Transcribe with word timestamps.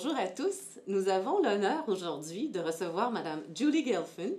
bonjour 0.00 0.16
à 0.16 0.28
tous. 0.28 0.78
Nous 0.86 1.08
avons 1.08 1.42
l'honneur 1.42 1.82
aujourd'hui 1.88 2.50
de 2.50 2.60
recevoir 2.60 3.10
Mme 3.10 3.42
Julie 3.52 3.84
Gelfin. 3.84 4.30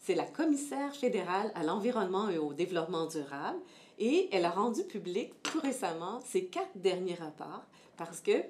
C'est 0.00 0.14
la 0.14 0.24
commissaire 0.24 0.96
fédérale 0.96 1.52
à 1.54 1.64
l'environnement 1.64 2.30
et 2.30 2.38
au 2.38 2.54
développement 2.54 3.04
durable 3.04 3.58
et 3.98 4.30
elle 4.32 4.46
a 4.46 4.50
rendu 4.50 4.84
public 4.84 5.34
tout 5.42 5.60
récemment 5.60 6.20
ses 6.24 6.46
quatre 6.46 6.74
derniers 6.76 7.16
rapports 7.16 7.62
parce 7.98 8.22
que 8.22 8.42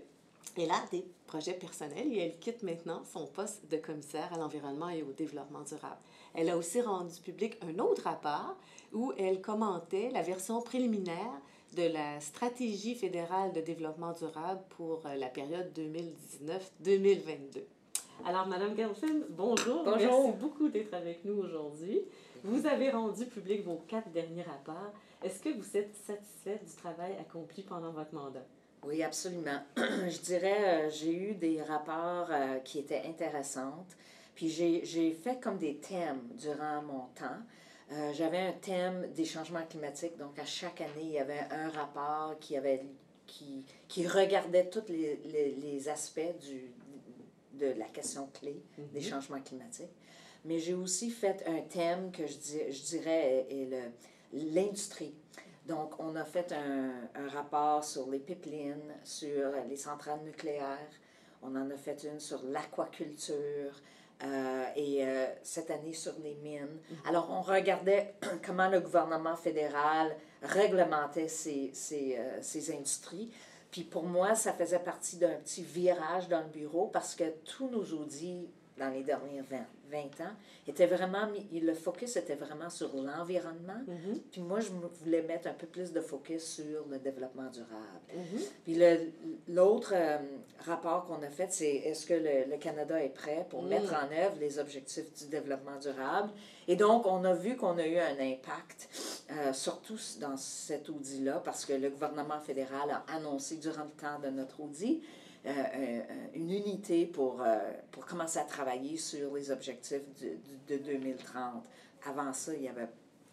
elle 0.57 0.71
a 0.71 0.81
des 0.93 1.05
projets 1.27 1.55
personnels 1.55 2.13
et 2.13 2.19
elle 2.19 2.39
quitte 2.39 2.63
maintenant 2.63 3.03
son 3.13 3.27
poste 3.27 3.69
de 3.69 3.79
commissaire 3.79 4.33
à 4.33 4.39
l'environnement 4.39 4.89
et 4.89 5.03
au 5.03 5.11
développement 5.11 5.63
durable. 5.63 5.99
Elle 6.33 6.49
a 6.49 6.57
aussi 6.57 6.81
rendu 6.81 7.21
public 7.25 7.59
un 7.63 7.81
autre 7.81 8.05
rapport 8.05 8.55
où 8.93 9.13
elle 9.19 9.41
commentait 9.41 10.11
la 10.13 10.23
version 10.23 10.63
préliminaire 10.63 11.41
de 11.75 11.85
la 11.93 12.21
stratégie 12.21 12.95
fédérale 12.95 13.53
de 13.53 13.61
développement 13.61 14.13
durable 14.13 14.61
pour 14.71 15.03
euh, 15.07 15.15
la 15.15 15.29
période 15.29 15.71
2019-2022. 16.85 17.63
Alors, 18.27 18.47
Madame 18.47 18.77
Gelfin, 18.77 19.23
bonjour. 19.31 19.85
Bonjour. 19.85 19.97
Merci 19.97 20.39
beaucoup 20.39 20.69
d'être 20.69 20.95
avec 20.95 21.25
nous 21.25 21.35
aujourd'hui. 21.35 22.03
Vous 22.45 22.67
avez 22.67 22.91
rendu 22.91 23.25
public 23.27 23.65
vos 23.65 23.83
quatre 23.89 24.11
derniers 24.11 24.43
rapports. 24.43 24.93
Est-ce 25.23 25.41
que 25.41 25.49
vous 25.49 25.77
êtes 25.77 25.95
satisfaite 26.07 26.65
du 26.65 26.75
travail 26.75 27.17
accompli 27.21 27.63
pendant 27.63 27.91
votre 27.91 28.15
mandat? 28.15 28.45
Oui, 28.85 29.03
absolument. 29.03 29.61
Je 29.77 30.21
dirais, 30.21 30.87
euh, 30.87 30.91
j'ai 30.91 31.15
eu 31.15 31.35
des 31.35 31.63
rapports 31.63 32.29
euh, 32.31 32.59
qui 32.59 32.81
étaient 32.81 33.03
intéressants. 33.07 33.87
Puis 34.35 34.49
j'ai 34.49 34.85
j'ai 34.85 35.13
fait 35.13 35.41
comme 35.41 35.59
des 35.59 35.77
thèmes 35.77 36.23
durant 36.37 36.83
mon 36.83 37.07
temps. 37.15 37.39
Euh, 37.93 38.13
J'avais 38.15 38.39
un 38.39 38.53
thème 38.53 39.09
des 39.15 39.25
changements 39.25 39.65
climatiques. 39.67 40.17
Donc, 40.17 40.39
à 40.39 40.45
chaque 40.47 40.81
année, 40.81 41.03
il 41.03 41.11
y 41.11 41.19
avait 41.19 41.45
un 41.51 41.69
rapport 41.71 42.39
qui, 42.41 42.57
avait, 42.57 42.85
qui, 43.27 43.65
qui 43.89 44.07
regardait 44.07 44.69
tous 44.71 44.85
les, 44.89 45.17
les, 45.25 45.51
les 45.57 45.89
aspects 45.89 46.39
du, 46.41 46.73
de 47.55 47.67
la 47.79 47.87
question 47.87 48.29
clé 48.33 48.63
des 48.93 49.01
Mhm. 49.01 49.07
changements 49.07 49.41
climatiques. 49.41 49.93
Mais 50.45 50.59
j'ai 50.59 50.75
aussi 50.75 51.11
fait 51.11 51.45
un 51.47 51.61
thème 51.63 52.11
que 52.11 52.27
je, 52.27 52.37
dis- 52.39 52.73
je 52.73 52.83
dirais 52.97 53.47
est, 53.51 53.93
l'industrie. 54.33 55.15
Donc, 55.67 55.95
on 56.01 56.17
a 56.17 56.25
fait 56.25 56.53
un, 56.53 57.09
un 57.15 57.29
rapport 57.29 57.85
sur 57.85 58.09
les 58.11 58.19
pipelines, 58.19 58.93
sur 59.05 59.53
les 59.69 59.77
centrales 59.77 60.23
nucléaires. 60.25 60.91
On 61.43 61.55
en 61.55 61.71
a 61.71 61.77
fait 61.77 62.03
une 62.05 62.19
sur 62.19 62.43
l'aquaculture 62.45 63.81
euh, 64.25 64.65
et 64.77 65.05
euh, 65.05 65.27
cette 65.43 65.71
année 65.71 65.93
sur 65.93 66.13
les 66.23 66.35
mines. 66.37 66.79
Alors, 67.07 67.29
on 67.31 67.43
regardait 67.43 68.15
comment 68.47 68.69
le 68.69 68.81
gouvernement 68.81 69.37
fédéral 69.37 70.15
réglementait 70.43 71.29
ces, 71.29 71.71
ces, 71.73 72.17
euh, 72.19 72.39
ces 72.41 72.73
industries. 72.73 73.33
Puis 73.71 73.85
pour 73.85 74.05
moi, 74.05 74.35
ça 74.35 74.53
faisait 74.53 74.79
partie 74.79 75.17
d'un 75.17 75.37
petit 75.37 75.63
virage 75.63 76.29
dans 76.29 76.41
le 76.41 76.49
bureau 76.49 76.87
parce 76.87 77.15
que 77.15 77.25
tous 77.45 77.69
nos 77.69 77.85
audits 78.01 78.49
dans 78.79 78.91
les 78.91 79.03
derniers 79.03 79.41
20, 79.41 79.59
20 79.93 80.25
ans 80.25 80.33
étaient 80.67 80.87
vraiment 80.87 81.29
le 81.53 81.75
focus 81.75 82.17
était 82.17 82.35
vraiment 82.35 82.71
sur 82.71 82.95
l'environnement. 82.97 83.81
Mhm. 83.87 84.21
Puis 84.33 84.41
moi, 84.41 84.61
je 84.61 84.71
voulais 85.05 85.23
mettre 85.23 85.49
un 85.49 85.53
peu 85.53 85.67
plus 85.67 85.93
de 85.93 86.01
focus 86.01 86.43
sur 86.45 86.87
le 86.89 86.99
développement 86.99 87.51
durable. 87.51 88.07
Mhm. 88.15 88.41
Puis 88.65 88.75
le- 88.75 89.11
l'autre 89.49 89.93
euh, 89.95 90.19
rapport 90.61 91.05
qu'on 91.07 91.23
a 91.23 91.29
fait, 91.31 91.53
c'est 91.53 91.75
est-ce 91.77 92.07
que 92.07 92.15
le, 92.15 92.51
le 92.51 92.57
Canada 92.59 93.03
est 93.03 93.11
prêt 93.15 93.47
pour 93.51 93.63
Mm. 93.63 93.69
mettre 93.69 93.93
en 93.95 94.11
œuvre 94.13 94.37
les 94.41 94.59
objectifs 94.59 95.13
du 95.15 95.27
développement 95.29 95.79
durable? 95.81 96.31
Et 96.69 96.77
donc, 96.77 97.07
on 97.07 97.25
a 97.25 97.35
vu 97.35 97.57
qu'on 97.57 97.77
a 97.79 97.87
eu 97.87 97.99
un 97.99 98.19
impact, 98.21 98.89
euh, 99.31 99.53
surtout 99.53 99.99
dans 100.21 100.37
cet 100.37 100.89
audit-là, 100.89 101.43
parce 101.45 101.65
que 101.65 101.73
le 101.75 101.91
gouvernement 101.91 102.41
fédéral 102.41 102.89
a 102.91 103.05
annoncé 103.15 103.57
durant 103.57 103.85
le 103.85 103.91
temps 104.01 104.19
de 104.23 104.29
notre 104.31 104.61
audit 104.61 105.03
une 106.35 106.51
unité 106.51 107.07
pour, 107.07 107.43
euh, 107.43 107.59
pour 107.91 108.07
commencer 108.07 108.39
à 108.39 108.45
travailler 108.45 108.97
sur 108.97 109.35
les 109.35 109.51
objectifs 109.51 110.03
du- 110.19 110.37
du- 110.37 110.79
de 110.79 110.85
2030. 110.85 111.65
Avant 112.07 112.33
ça, 112.33 112.55
il 112.55 112.61
n'y 112.61 112.69
avait, 112.69 112.89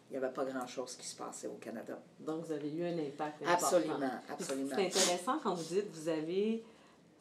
il 0.09 0.16
y 0.16 0.17
avait 0.17 0.34
pas 0.34 0.45
grand-chose 0.45 0.95
qui 0.95 1.07
se 1.07 1.16
passait 1.16 1.47
au 1.47 1.57
Canada. 1.61 2.00
Donc, 2.19 2.45
vous 2.45 2.51
avez 2.51 2.72
eu 2.72 2.84
un 2.84 2.97
impact 2.97 3.41
important. 3.44 3.66
Absolument, 3.78 4.11
absolument. 4.29 4.75
C'est 4.75 4.85
intéressant 4.88 5.39
quand 5.44 5.53
vous 5.56 5.63
dites 5.75 5.91
que 5.91 5.95
vous 5.97 6.09
avez 6.09 6.63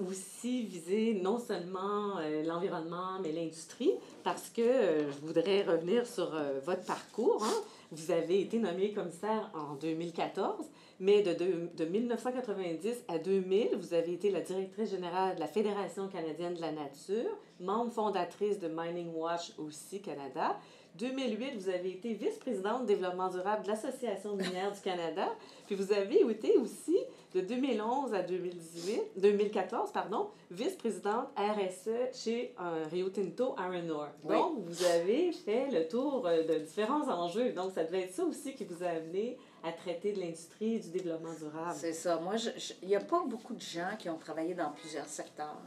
aussi 0.00 0.62
visé 0.64 1.14
non 1.22 1.38
seulement 1.40 2.18
euh, 2.18 2.44
l'environnement, 2.44 3.18
mais 3.20 3.32
l'industrie, 3.32 3.92
parce 4.22 4.48
que 4.50 4.62
euh, 4.62 5.10
je 5.12 5.18
voudrais 5.18 5.62
revenir 5.64 6.06
sur 6.06 6.34
euh, 6.34 6.60
votre 6.64 6.84
parcours. 6.84 7.42
hein. 7.44 7.62
Vous 7.90 8.10
avez 8.10 8.42
été 8.42 8.58
nommé 8.58 8.92
commissaire 8.92 9.50
en 9.54 9.74
2014, 9.76 10.66
mais 11.00 11.22
de, 11.22 11.32
de, 11.32 11.70
de 11.74 11.84
1990 11.86 13.04
à 13.08 13.18
2000, 13.18 13.76
vous 13.76 13.94
avez 13.94 14.12
été 14.12 14.30
la 14.30 14.42
directrice 14.42 14.90
générale 14.90 15.36
de 15.36 15.40
la 15.40 15.46
Fédération 15.46 16.06
canadienne 16.08 16.54
de 16.54 16.60
la 16.60 16.72
nature, 16.72 17.30
membre 17.60 17.90
fondatrice 17.90 18.58
de 18.58 18.68
Mining 18.68 19.14
Watch 19.14 19.52
aussi 19.56 20.02
Canada. 20.02 20.58
2008, 20.96 21.54
vous 21.56 21.68
avez 21.70 21.92
été 21.92 22.12
vice-présidente 22.12 22.84
développement 22.84 23.28
durable 23.28 23.62
de 23.62 23.68
l'Association 23.68 24.36
minière 24.36 24.72
du 24.72 24.80
Canada. 24.80 25.28
Puis 25.66 25.74
vous 25.74 25.92
avez 25.92 26.20
été 26.28 26.58
aussi, 26.58 26.98
de 27.34 27.40
2011 27.42 28.14
à 28.14 28.22
2018, 28.22 29.02
2014, 29.18 29.92
pardon, 29.92 30.30
vice-présidente 30.50 31.28
RSE 31.36 32.16
chez 32.24 32.54
euh, 32.58 32.86
Rio 32.90 33.10
Tinto 33.10 33.54
Iron 33.58 33.88
Ore. 33.90 34.08
Oui. 34.24 34.34
Donc, 34.34 34.58
vous 34.64 34.84
avez 34.84 35.32
fait 35.32 35.70
le 35.70 35.86
tour 35.86 36.26
euh, 36.26 36.42
de 36.44 36.58
différents 36.64 37.08
enjeux. 37.08 37.52
Donc, 37.52 37.72
ça 37.72 37.84
devait 37.84 38.02
être 38.02 38.14
ça 38.14 38.24
aussi 38.24 38.54
qui 38.54 38.64
vous 38.64 38.82
a 38.82 38.88
amené 38.88 39.36
à 39.62 39.72
traiter 39.72 40.12
de 40.12 40.20
l'industrie 40.20 40.76
et 40.76 40.78
du 40.78 40.90
développement 40.90 41.34
durable. 41.34 41.74
C'est 41.76 41.92
ça. 41.92 42.18
Moi, 42.18 42.36
il 42.82 42.88
n'y 42.88 42.96
a 42.96 43.00
pas 43.00 43.22
beaucoup 43.26 43.54
de 43.54 43.60
gens 43.60 43.96
qui 43.98 44.08
ont 44.08 44.18
travaillé 44.18 44.54
dans 44.54 44.70
plusieurs 44.70 45.06
secteurs. 45.06 45.60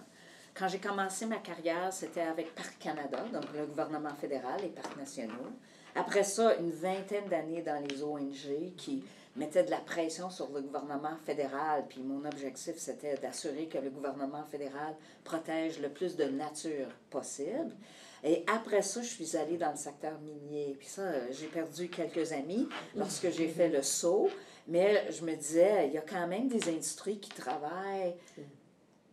Quand 0.56 0.68
j'ai 0.68 0.80
commencé 0.80 1.26
ma 1.26 1.38
carrière, 1.38 1.94
c'était 1.94 2.22
avec 2.22 2.54
Parc 2.56 2.78
Canada, 2.80 3.24
donc 3.32 3.44
le 3.56 3.66
gouvernement 3.66 4.14
fédéral 4.20 4.60
et 4.64 4.68
Parcs 4.68 4.98
nationaux. 4.98 5.52
Après 5.96 6.24
ça, 6.24 6.56
une 6.56 6.72
vingtaine 6.72 7.28
d'années 7.30 7.62
dans 7.62 7.82
les 7.86 8.04
ONG 8.04 8.76
qui 8.78 9.04
mettaient 9.36 9.64
de 9.64 9.72
la 9.72 9.80
pression 9.80 10.30
sur 10.30 10.50
le 10.52 10.62
gouvernement 10.62 11.16
fédéral. 11.26 11.86
Puis 11.88 12.02
mon 12.02 12.26
objectif, 12.26 12.78
c'était 12.78 13.16
d'assurer 13.16 13.68
que 13.68 13.78
le 13.78 13.90
gouvernement 13.90 14.44
fédéral 14.44 14.96
protège 15.24 15.80
le 15.80 15.90
plus 15.90 16.16
de 16.16 16.26
nature 16.26 16.88
possible. 17.10 17.76
Et 18.24 18.44
après 18.54 18.82
ça, 18.82 19.02
je 19.02 19.08
suis 19.08 19.36
allée 19.36 19.58
dans 19.58 19.72
le 19.72 19.78
secteur 19.78 20.20
minier. 20.20 20.76
Puis 20.78 20.88
ça, 20.88 21.32
j'ai 21.32 21.48
perdu 21.48 21.90
quelques 21.90 22.34
amis 22.34 22.68
lorsque 22.96 23.30
j'ai 23.32 23.48
fait 23.48 23.70
le 23.70 23.82
saut. 23.82 24.30
Mais 24.68 25.12
je 25.12 25.24
me 25.26 25.36
disais, 25.36 25.88
il 25.88 25.94
y 25.94 25.98
a 25.98 26.02
quand 26.02 26.28
même 26.28 26.48
des 26.48 26.70
industries 26.70 27.20
qui 27.20 27.32
travaillent 27.32 28.16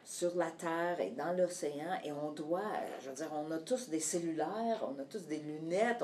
sur 0.04 0.34
la 0.36 0.50
Terre 0.50 1.00
et 1.00 1.10
dans 1.10 1.32
l'océan 1.32 1.98
et 2.02 2.12
on 2.12 2.32
doit, 2.32 2.62
je 3.02 3.10
veux 3.10 3.14
dire, 3.14 3.30
on 3.32 3.50
a 3.50 3.58
tous 3.58 3.90
des 3.90 4.00
cellulaires, 4.00 4.82
on 4.82 4.98
a 4.98 5.04
tous 5.04 5.26
des 5.26 5.38
lunettes, 5.38 6.02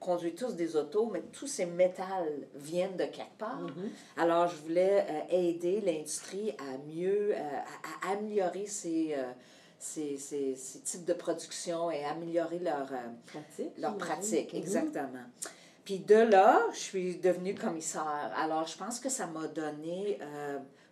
conduit 0.00 0.34
tous 0.34 0.54
des 0.56 0.76
autos, 0.76 1.10
mais 1.12 1.20
tous 1.32 1.46
ces 1.46 1.66
métals 1.66 2.48
viennent 2.54 2.96
de 2.96 3.04
quelque 3.04 3.36
part. 3.38 3.60
Mhm. 3.60 3.90
Alors, 4.16 4.48
je 4.48 4.56
voulais 4.56 5.06
euh, 5.08 5.20
aider 5.28 5.80
l'industrie 5.82 6.52
à 6.58 6.78
mieux, 6.92 7.32
euh, 7.34 7.38
à, 8.02 8.08
à 8.08 8.12
améliorer 8.14 8.66
ces, 8.66 9.14
euh, 9.16 9.30
ces, 9.78 10.16
ces, 10.16 10.56
ces 10.56 10.80
types 10.80 11.04
de 11.04 11.12
production 11.12 11.90
et 11.90 12.02
améliorer 12.04 12.58
leur, 12.60 12.86
Pratique. 13.26 13.72
leur 13.78 13.92
j'imagine. 13.92 13.98
pratique, 13.98 14.52
Mhm. 14.54 14.58
exactement. 14.58 15.24
Puis 15.84 15.98
de 15.98 16.14
là, 16.16 16.62
je 16.72 16.78
suis 16.78 17.16
devenue 17.18 17.54
commissaire. 17.54 18.32
Alors, 18.36 18.66
je 18.66 18.76
pense 18.78 19.00
que 19.00 19.08
ça 19.08 19.26
m'a 19.26 19.46
donné, 19.48 20.18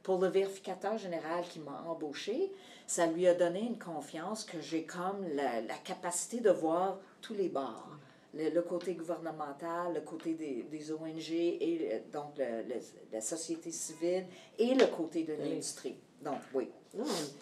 pour 0.02 0.18
le 0.18 0.28
vérificateur 0.28 0.98
général 0.98 1.44
qui 1.48 1.60
m'a 1.60 1.84
embauché, 1.88 2.52
ça 2.86 3.06
lui 3.06 3.26
a 3.28 3.34
donné 3.34 3.60
une 3.60 3.78
confiance 3.78 4.44
que 4.44 4.60
j'ai 4.60 4.84
comme 4.84 5.22
la, 5.34 5.60
la 5.60 5.74
capacité 5.84 6.40
de 6.40 6.50
voir 6.50 6.98
tous 7.20 7.34
les 7.34 7.48
bords. 7.48 7.90
Le, 8.34 8.50
le 8.50 8.62
côté 8.62 8.94
gouvernemental, 8.94 9.94
le 9.94 10.00
côté 10.02 10.34
des, 10.34 10.62
des 10.64 10.92
ONG 10.92 11.30
et 11.30 11.88
euh, 11.92 11.98
donc 12.12 12.36
le- 12.36 12.62
le- 12.68 12.80
la 13.12 13.20
société 13.22 13.70
civile 13.70 14.26
et 14.58 14.74
le 14.74 14.86
côté 14.86 15.24
de 15.24 15.32
l'industrie. 15.32 15.96
Donc, 16.22 16.38
oui. 16.52 16.68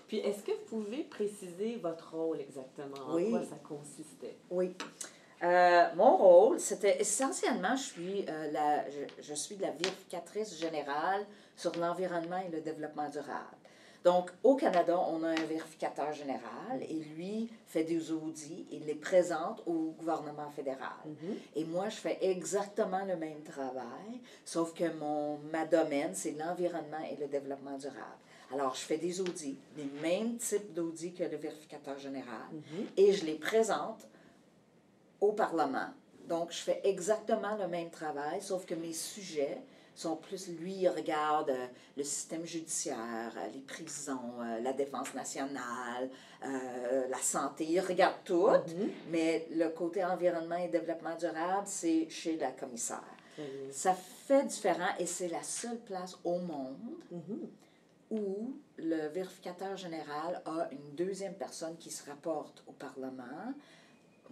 Puis, 0.06 0.18
est-ce 0.18 0.42
que 0.42 0.52
vous 0.52 0.64
pouvez 0.82 1.02
préciser 1.04 1.76
votre 1.76 2.14
rôle 2.14 2.40
exactement? 2.40 2.96
Oui. 3.14 3.26
En 3.26 3.30
quoi 3.30 3.42
ça 3.42 3.56
consistait? 3.66 4.36
Oui. 4.50 4.74
Euh, 5.42 5.86
mon 5.96 6.16
rôle, 6.16 6.60
c'était 6.60 7.00
essentiellement, 7.00 7.74
je 7.76 7.82
suis, 7.82 8.24
euh, 8.28 8.50
la, 8.52 8.88
je, 8.88 9.00
je 9.22 9.34
suis 9.34 9.56
la 9.56 9.70
vérificatrice 9.70 10.58
générale 10.58 11.26
sur 11.56 11.74
l'environnement 11.78 12.38
et 12.46 12.50
le 12.50 12.60
développement 12.60 13.08
durable. 13.10 13.55
Donc, 14.06 14.30
au 14.44 14.54
Canada, 14.54 14.96
on 15.00 15.24
a 15.24 15.30
un 15.30 15.46
vérificateur 15.46 16.12
général 16.12 16.80
et 16.88 16.94
lui 17.16 17.50
fait 17.66 17.82
des 17.82 18.12
audits, 18.12 18.64
il 18.70 18.84
les 18.84 18.94
présente 18.94 19.64
au 19.66 19.96
gouvernement 19.98 20.48
fédéral. 20.54 20.94
Mhm. 21.04 21.34
Et 21.56 21.64
moi, 21.64 21.88
je 21.88 21.96
fais 21.96 22.16
exactement 22.20 23.04
le 23.04 23.16
même 23.16 23.42
travail, 23.42 24.20
sauf 24.44 24.72
que 24.74 24.84
mon, 25.00 25.38
ma 25.50 25.64
domaine, 25.66 26.14
c'est 26.14 26.36
l'environnement 26.38 27.02
et 27.10 27.16
le 27.16 27.26
développement 27.26 27.76
durable. 27.78 28.20
Alors, 28.54 28.76
je 28.76 28.82
fais 28.82 28.96
des 28.96 29.20
audits, 29.20 29.58
les 29.76 29.90
mêmes 30.00 30.36
types 30.36 30.72
d'audits 30.72 31.12
que 31.12 31.24
le 31.24 31.36
vérificateur 31.36 31.98
général, 31.98 32.46
Mhm. 32.52 32.86
et 32.96 33.12
je 33.12 33.26
les 33.26 33.34
présente 33.34 34.06
au 35.20 35.32
Parlement. 35.32 35.88
Donc, 36.28 36.52
je 36.52 36.58
fais 36.58 36.80
exactement 36.84 37.56
le 37.56 37.66
même 37.66 37.90
travail, 37.90 38.40
sauf 38.40 38.66
que 38.66 38.76
mes 38.76 38.92
sujets 38.92 39.58
sont 39.98 40.16
plus, 40.16 40.48
lui, 40.48 40.72
il 40.74 40.88
regarde 40.88 41.50
euh, 41.50 41.66
le 41.96 42.02
système 42.04 42.44
judiciaire, 42.44 43.32
euh, 43.36 43.46
les 43.54 43.60
prisons, 43.60 44.40
euh, 44.40 44.60
la 44.60 44.72
défense 44.72 45.14
nationale, 45.14 46.10
la 46.42 47.18
santé, 47.18 47.64
il 47.64 47.80
regarde 47.80 48.16
tout, 48.24 48.48
Mhm. 48.48 48.90
mais 49.10 49.46
le 49.50 49.68
côté 49.70 50.04
environnement 50.04 50.56
et 50.56 50.68
développement 50.68 51.16
durable, 51.16 51.66
c'est 51.66 52.08
chez 52.08 52.36
la 52.36 52.52
commissaire. 52.52 53.02
Ça 53.70 53.94
fait 53.94 54.44
différent 54.44 54.88
et 54.98 55.06
c'est 55.06 55.28
la 55.28 55.42
seule 55.42 55.78
place 55.78 56.16
au 56.24 56.38
monde 56.38 56.78
Mhm. 57.10 57.48
où 58.12 58.54
le 58.78 59.08
vérificateur 59.08 59.76
général 59.76 60.40
a 60.44 60.68
une 60.70 60.94
deuxième 60.94 61.34
personne 61.34 61.76
qui 61.78 61.90
se 61.90 62.08
rapporte 62.08 62.62
au 62.68 62.72
Parlement. 62.72 63.52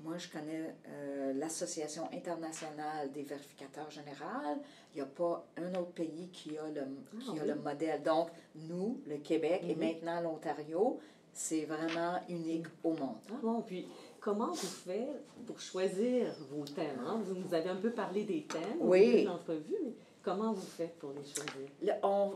Moi, 0.02 0.18
je 0.18 0.28
connais 0.28 0.74
euh, 0.88 1.32
l'Association 1.34 2.08
internationale 2.12 3.10
des 3.12 3.22
vérificateurs 3.22 3.90
généraux. 3.90 4.60
Il 4.92 4.96
n'y 4.96 5.00
a 5.02 5.06
pas 5.06 5.46
un 5.56 5.70
autre 5.76 5.92
pays 5.92 6.28
qui 6.32 6.58
a 6.58 6.66
le, 6.68 6.82
qui 7.20 7.26
Ah, 7.28 7.30
a 7.30 7.32
oui? 7.42 7.48
le 7.48 7.54
modèle. 7.54 8.02
Donc, 8.02 8.28
nous, 8.56 9.00
le 9.06 9.16
Québec 9.18 9.62
et 9.68 9.74
Mhm. 9.74 9.80
maintenant 9.80 10.20
l'Ontario, 10.20 10.98
c'est 11.32 11.64
vraiment 11.64 12.18
unique 12.28 12.66
au 12.82 12.90
monde. 12.92 13.16
Ah 13.30 13.34
bon, 13.42 13.62
puis 13.62 13.86
comment 14.20 14.50
vous 14.50 14.54
faites 14.66 15.24
pour 15.46 15.60
choisir 15.60 16.34
vos 16.50 16.64
thèmes? 16.64 17.00
hein? 17.06 17.20
Vous 17.24 17.34
nous 17.34 17.54
avez 17.54 17.70
un 17.70 17.76
peu 17.76 17.90
parlé 17.90 18.24
des 18.24 18.42
thèmes 18.42 18.78
Oui. 18.80 19.22
de 19.22 19.28
l'entrevue, 19.28 19.76
mais 19.84 19.94
comment 20.22 20.52
vous 20.52 20.60
faites 20.66 20.98
pour 20.98 21.10
les 21.12 21.24
choisir? 21.24 21.68
Le- 21.82 21.92
on- 22.02 22.34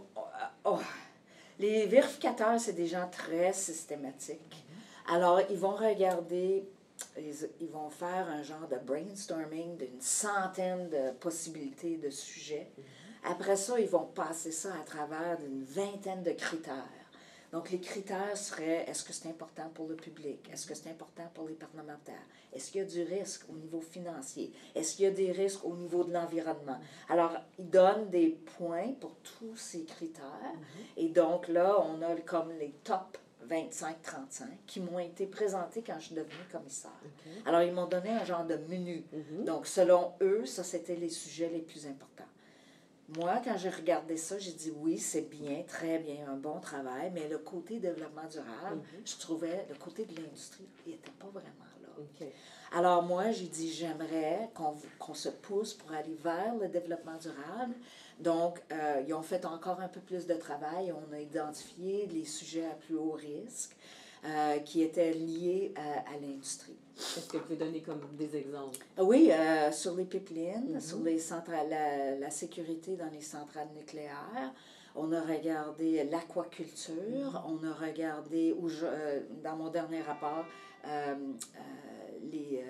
oh, 0.64 0.78
les 1.58 1.86
vérificateurs, 1.86 2.58
c'est 2.60 2.72
des 2.72 2.86
gens 2.86 3.08
très 3.10 3.52
systématiques. 3.52 4.64
Alors, 5.10 5.40
ils 5.50 5.56
vont 5.58 5.74
regarder, 5.74 6.68
ils, 7.16 7.48
ils 7.60 7.70
vont 7.70 7.90
faire 7.90 8.28
un 8.28 8.42
genre 8.42 8.68
de 8.68 8.76
brainstorming 8.76 9.76
d'une 9.76 10.00
centaine 10.00 10.88
de 10.88 11.12
possibilités 11.18 11.96
de 11.96 12.10
sujets. 12.10 12.70
Après 13.24 13.56
ça, 13.56 13.78
ils 13.78 13.88
vont 13.88 14.06
passer 14.06 14.52
ça 14.52 14.72
à 14.74 14.84
travers 14.84 15.38
une 15.44 15.64
vingtaine 15.64 16.22
de 16.22 16.32
critères. 16.32 16.84
Donc, 17.50 17.70
les 17.70 17.80
critères 17.80 18.36
seraient 18.36 18.84
est-ce 18.88 19.02
que 19.04 19.12
c'est 19.12 19.28
important 19.28 19.70
pour 19.72 19.88
le 19.88 19.96
public? 19.96 20.50
Est-ce 20.52 20.66
que 20.66 20.74
c'est 20.74 20.90
important 20.90 21.30
pour 21.32 21.48
les 21.48 21.54
parlementaires? 21.54 22.26
Est-ce 22.52 22.70
qu'il 22.70 22.82
y 22.82 22.84
a 22.84 22.86
du 22.86 23.02
risque 23.02 23.46
au 23.48 23.54
niveau 23.54 23.80
financier? 23.80 24.52
Est-ce 24.74 24.96
qu'il 24.96 25.06
y 25.06 25.08
a 25.08 25.12
des 25.12 25.32
risques 25.32 25.64
au 25.64 25.74
niveau 25.74 26.04
de 26.04 26.12
l'environnement? 26.12 26.78
Alors, 27.08 27.32
ils 27.58 27.70
donnent 27.70 28.10
des 28.10 28.38
points 28.58 28.92
pour 29.00 29.16
tous 29.16 29.56
ces 29.56 29.84
critères. 29.84 30.52
Et 30.98 31.08
donc, 31.08 31.48
là, 31.48 31.80
on 31.80 32.02
a 32.02 32.14
comme 32.16 32.52
les 32.52 32.72
top 32.84 33.16
25-35 33.48 34.44
qui 34.66 34.80
m'ont 34.80 34.98
été 34.98 35.26
présentés 35.26 35.82
quand 35.82 35.98
je 35.98 36.06
suis 36.06 36.14
devenue 36.14 36.34
commissaire. 36.50 36.90
Alors, 37.46 37.62
ils 37.62 37.72
m'ont 37.72 37.86
donné 37.86 38.10
un 38.10 38.24
genre 38.24 38.44
de 38.44 38.56
menu. 38.68 39.04
Mhm. 39.12 39.44
Donc, 39.44 39.66
selon 39.66 40.12
eux, 40.20 40.46
ça, 40.46 40.62
c'était 40.62 40.96
les 40.96 41.10
sujets 41.10 41.48
les 41.48 41.60
plus 41.60 41.86
importants. 41.86 42.24
Moi, 43.16 43.40
quand 43.42 43.56
j'ai 43.56 43.70
regardé 43.70 44.16
ça, 44.18 44.38
j'ai 44.38 44.52
dit 44.52 44.70
oui, 44.76 44.98
c'est 44.98 45.22
bien, 45.30 45.62
très 45.66 45.98
bien, 45.98 46.28
un 46.28 46.36
bon 46.36 46.60
travail, 46.60 47.10
mais 47.14 47.26
le 47.28 47.38
côté 47.38 47.78
développement 47.78 48.28
durable, 48.30 48.76
Mhm. 48.82 49.02
je 49.06 49.16
trouvais 49.16 49.66
le 49.68 49.74
côté 49.76 50.04
de 50.04 50.14
l'industrie, 50.20 50.66
il 50.86 50.92
n'était 50.92 51.10
pas 51.12 51.26
vraiment 51.28 51.64
là. 51.82 51.88
Alors 52.70 53.02
moi, 53.02 53.30
j'ai 53.32 53.46
dit, 53.46 53.72
j'aimerais 53.72 54.50
qu'on 54.54 54.74
qu'on 54.98 55.14
se 55.14 55.30
pousse 55.30 55.72
pour 55.74 55.90
aller 55.92 56.14
vers 56.22 56.54
le 56.56 56.68
développement 56.68 57.16
durable. 57.16 57.74
Donc, 58.20 58.60
euh, 58.72 59.02
ils 59.06 59.14
ont 59.14 59.22
fait 59.22 59.44
encore 59.46 59.80
un 59.80 59.88
peu 59.88 60.00
plus 60.00 60.26
de 60.26 60.34
travail. 60.34 60.92
On 60.92 61.12
a 61.12 61.18
identifié 61.18 62.06
les 62.06 62.24
sujets 62.26 62.66
à 62.66 62.74
plus 62.74 62.94
haut 62.94 63.12
risque 63.12 63.74
euh, 64.24 64.58
qui 64.60 64.82
étaient 64.82 65.12
liés 65.12 65.72
à, 65.76 66.10
à 66.12 66.18
l'industrie. 66.20 66.76
Est-ce 66.98 67.28
que 67.28 67.36
vous 67.36 67.44
pouvez 67.44 67.56
donner 67.56 67.80
comme 67.80 68.00
des 68.18 68.36
exemples? 68.36 68.78
Oui, 68.98 69.30
euh, 69.30 69.70
sur 69.70 69.94
les 69.94 70.04
pipelines, 70.04 70.72
Mhm. 70.74 70.80
sur 70.80 70.98
les 71.00 71.18
centrales, 71.18 71.68
la, 71.70 72.16
la 72.16 72.30
sécurité 72.30 72.96
dans 72.96 73.10
les 73.10 73.20
centrales 73.20 73.68
nucléaires. 73.76 74.52
On 74.96 75.12
a 75.12 75.20
regardé 75.20 76.02
l'aquaculture, 76.04 77.44
on 77.46 77.64
a 77.64 77.72
regardé, 77.72 78.52
où 78.58 78.68
je- 78.68 78.84
euh, 78.84 79.20
dans 79.44 79.54
mon 79.54 79.68
dernier 79.70 80.00
rapport, 80.02 80.44
euh, 80.86 81.14
les, 82.32 82.64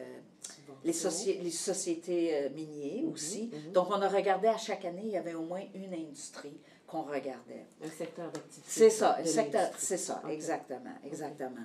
les, 0.85 0.93
soci- 0.93 1.41
les 1.43 1.51
sociétés 1.51 2.51
minières 2.55 3.05
Mhm, 3.05 3.13
aussi. 3.13 3.51
Donc, 3.73 3.89
on 3.91 4.01
a 4.03 4.09
regardé 4.09 4.49
à 4.49 4.59
chaque 4.59 4.85
année, 4.85 5.03
il 5.05 5.11
y 5.11 5.17
avait 5.17 5.35
au 5.35 5.43
moins 5.45 5.63
une 5.75 5.95
industrie 5.95 6.59
qu'on 6.87 7.03
regardait. 7.03 7.67
Un 7.83 7.89
secteur 7.91 8.31
d'activité. 8.31 8.63
C'est 8.67 8.91
ça, 8.91 9.19
secteur, 9.25 9.71
c'est 9.79 9.97
ça, 9.97 10.23
exactement, 10.29 10.95
exactement. 11.05 11.65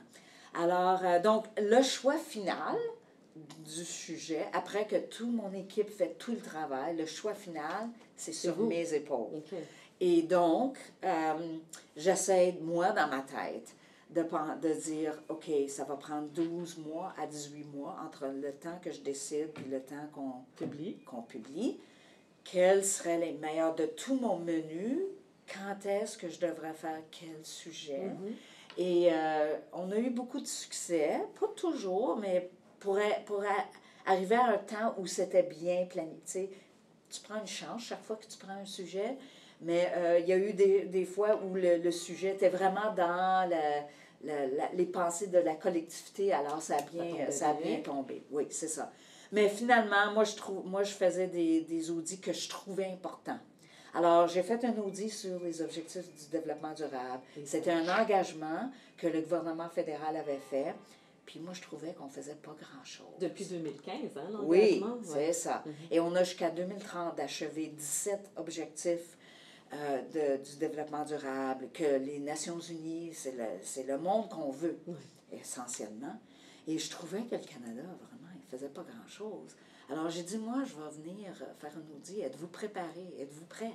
Alors, 0.54 1.00
euh, 1.04 1.20
donc, 1.20 1.46
le 1.58 1.82
choix 1.82 2.18
final 2.18 2.76
du 3.66 3.84
sujet, 3.86 4.46
après 4.54 4.86
que 4.86 4.98
toute 4.98 5.32
mon 5.34 5.52
équipe 5.54 5.90
fait 5.90 6.16
tout 6.20 6.32
le 6.34 6.40
travail, 6.40 6.96
le 6.96 7.06
choix 7.06 7.34
final, 7.34 7.90
c'est 8.16 8.34
sur 8.34 8.54
vous. 8.56 8.68
mes 8.68 8.94
épaules. 8.94 9.42
Et 10.00 10.22
donc, 10.24 10.78
euh, 11.04 11.34
j'essaie, 11.96 12.58
moi, 12.62 12.92
dans 12.92 13.08
ma 13.08 13.22
tête, 13.22 13.74
de, 14.12 14.22
de 14.22 14.74
dire, 14.82 15.20
OK, 15.30 15.50
ça 15.70 15.86
va 15.86 15.96
prendre 15.96 16.28
12 16.28 16.78
mois 16.80 17.14
à 17.20 17.26
18 17.26 17.64
mois 17.74 17.96
entre 18.06 18.28
le 18.28 18.52
temps 18.52 18.78
que 18.82 18.92
je 18.92 19.02
décide 19.02 19.50
et 19.66 19.70
le 19.72 19.80
temps 19.82 20.08
qu'on 20.14 20.34
Publie. 20.56 20.98
qu'on 21.06 21.24
publie, 21.24 21.80
quels 22.44 22.86
seraient 22.86 23.18
les 23.18 23.32
meilleurs 23.34 23.74
de 23.74 23.86
tout 23.86 24.16
mon 24.16 24.38
menu, 24.38 25.00
quand 25.52 25.86
est-ce 25.88 26.18
que 26.18 26.30
je 26.30 26.40
devrais 26.40 26.74
faire 26.74 27.02
quel 27.10 27.44
sujet. 27.44 27.98
Mhm. 28.06 28.34
Et 28.78 29.10
euh, 29.12 29.56
on 29.74 29.92
a 29.92 29.98
eu 29.98 30.10
beaucoup 30.10 30.40
de 30.40 30.48
succès, 30.48 31.20
pas 31.40 31.48
toujours, 31.56 32.18
mais 32.18 32.50
pour, 32.80 32.98
a- 32.98 33.20
pour 33.26 33.42
a- 33.44 34.12
arriver 34.12 34.36
à 34.36 34.46
un 34.46 34.58
temps 34.58 34.96
où 34.98 35.06
c'était 35.06 35.44
bien 35.44 35.86
planifié. 35.86 36.50
Tu 37.10 37.22
prends 37.22 37.40
une 37.40 37.48
chance 37.48 37.84
chaque 37.84 38.04
fois 38.04 38.16
que 38.16 38.26
tu 38.26 38.38
prends 38.38 38.54
un 38.54 38.66
sujet, 38.66 39.18
mais 39.62 39.92
euh, 39.96 40.20
il 40.20 40.28
y 40.28 40.34
a 40.34 40.38
eu 40.38 40.54
des, 40.54 40.86
des 40.86 41.06
fois 41.06 41.40
où 41.44 41.54
le, 41.54 41.78
le 41.78 41.92
sujet 41.92 42.30
était 42.32 42.50
vraiment 42.50 42.92
dans 42.98 43.48
la- 43.50 43.82
la- 44.24 44.48
la- 44.48 44.72
les 44.74 44.86
pensées 44.86 45.28
de 45.28 45.38
la 45.38 45.54
collectivité, 45.56 46.34
alors 46.34 46.62
ça 46.62 46.78
a 46.78 46.82
bien, 46.82 47.04
ça 47.32 47.50
a 47.50 47.54
bien 47.54 47.82
tombé. 47.82 48.24
Oui, 48.32 48.48
c'est 48.50 48.68
ça. 48.68 48.92
Mais 49.32 49.50
finalement, 49.50 50.12
moi, 50.14 50.24
je, 50.24 50.36
trouve, 50.36 50.66
moi, 50.66 50.84
je 50.84 50.94
faisais 50.94 51.28
des, 51.28 51.62
des 51.62 51.92
audits 51.92 52.20
que 52.20 52.34
je 52.34 52.50
trouvais 52.50 52.86
importants. 52.86 53.40
Alors, 53.94 54.28
j'ai 54.28 54.42
fait 54.44 54.64
un 54.66 54.76
audit 54.80 55.10
sur 55.12 55.40
les 55.44 55.62
objectifs 55.62 56.12
du 56.16 56.28
développement 56.32 56.74
durable. 56.74 57.22
C'était 57.46 57.72
un 57.72 57.88
engagement 58.02 58.72
que 58.98 59.08
le 59.08 59.22
gouvernement 59.22 59.70
fédéral 59.70 60.16
avait 60.18 60.40
fait. 60.50 60.74
Puis 61.26 61.40
moi, 61.40 61.54
je 61.54 61.62
trouvais 61.62 61.94
qu'on 61.94 62.10
faisait 62.10 62.36
pas 62.36 62.56
grand-chose. 62.60 63.06
Depuis 63.20 63.46
2015, 63.46 63.94
hein, 64.18 64.40
Oui, 64.44 64.80
l'engagement? 64.80 64.98
c'est 65.04 65.14
Ouais. 65.28 65.34
ça. 65.34 65.64
Mhm. 65.66 65.74
Et 65.92 66.00
on 66.00 66.14
a 66.16 66.24
jusqu'à 66.24 66.50
2030 66.50 67.16
d'achever 67.16 67.68
17 67.68 68.32
objectifs 68.38 69.18
euh, 69.74 70.02
de, 70.38 70.44
du 70.44 70.58
développement 70.58 71.04
durable, 71.06 71.70
que 71.74 71.98
les 71.98 72.20
Nations 72.20 72.60
Unies, 72.60 73.12
c'est 73.14 73.32
le, 73.32 73.46
c'est 73.64 73.84
le 73.88 73.98
monde 73.98 74.30
qu'on 74.30 74.52
veut, 74.52 74.78
Oui. 74.88 74.96
essentiellement. 75.32 76.20
Et 76.68 76.78
je 76.78 76.90
trouvais 76.92 77.22
que 77.24 77.36
le 77.36 77.42
Canada, 77.42 77.82
vraiment, 77.82 78.30
il 78.36 78.52
faisait 78.52 78.70
pas 78.70 78.84
grand-chose. 78.84 79.56
Alors 79.90 80.10
j'ai 80.10 80.24
dit, 80.24 80.38
moi, 80.38 80.64
je 80.66 80.74
vais 80.76 81.10
venir 81.10 81.32
euh, 81.42 81.46
faire 81.60 81.72
un 81.76 81.96
audit. 81.96 82.20
Êtes-vous 82.20 82.48
préparés? 82.48 83.16
Êtes-vous 83.20 83.46
prêts? 83.46 83.74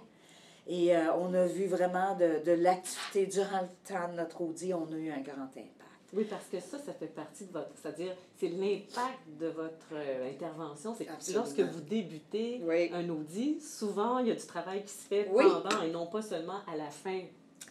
Et 0.70 0.94
euh, 0.94 1.14
on 1.16 1.32
a 1.34 1.46
vu 1.46 1.66
vraiment 1.66 2.14
de, 2.14 2.44
de 2.44 2.52
l'activité 2.52 3.26
durant 3.26 3.62
le 3.62 3.68
temps 3.88 4.08
de 4.10 4.16
notre 4.16 4.40
audit, 4.42 4.75
on 4.75 4.87
a 4.92 4.96
eu 4.96 5.10
un 5.10 5.20
grand 5.22 5.44
impact. 5.44 5.72
Oui, 6.14 6.25
parce 6.25 6.44
que 6.46 6.58
ça, 6.60 6.78
ça 6.78 6.92
fait 6.92 7.06
partie 7.06 7.44
de 7.46 7.52
votre... 7.52 7.70
C'est-à-dire, 7.75 8.12
c'est 8.38 8.48
l'impact 8.48 9.18
de 9.40 9.46
votre 9.48 9.87
euh, 9.92 10.30
intervention. 10.30 10.94
C'est 10.96 11.04
que 11.06 11.34
lorsque 11.34 11.60
vous 11.60 11.80
débutez 11.80 12.60
Oui. 12.64 12.90
un 12.94 13.06
audit, 13.10 13.62
souvent, 13.62 14.18
il 14.18 14.28
y 14.28 14.30
a 14.30 14.34
du 14.34 14.46
travail 14.46 14.82
qui 14.84 14.92
se 14.92 15.06
fait 15.06 15.28
Oui. 15.32 15.44
pendant 15.44 15.82
et 15.82 15.90
non 15.90 16.06
pas 16.06 16.22
seulement 16.22 16.60
à 16.70 16.76
la 16.76 16.88
fin. 16.90 17.20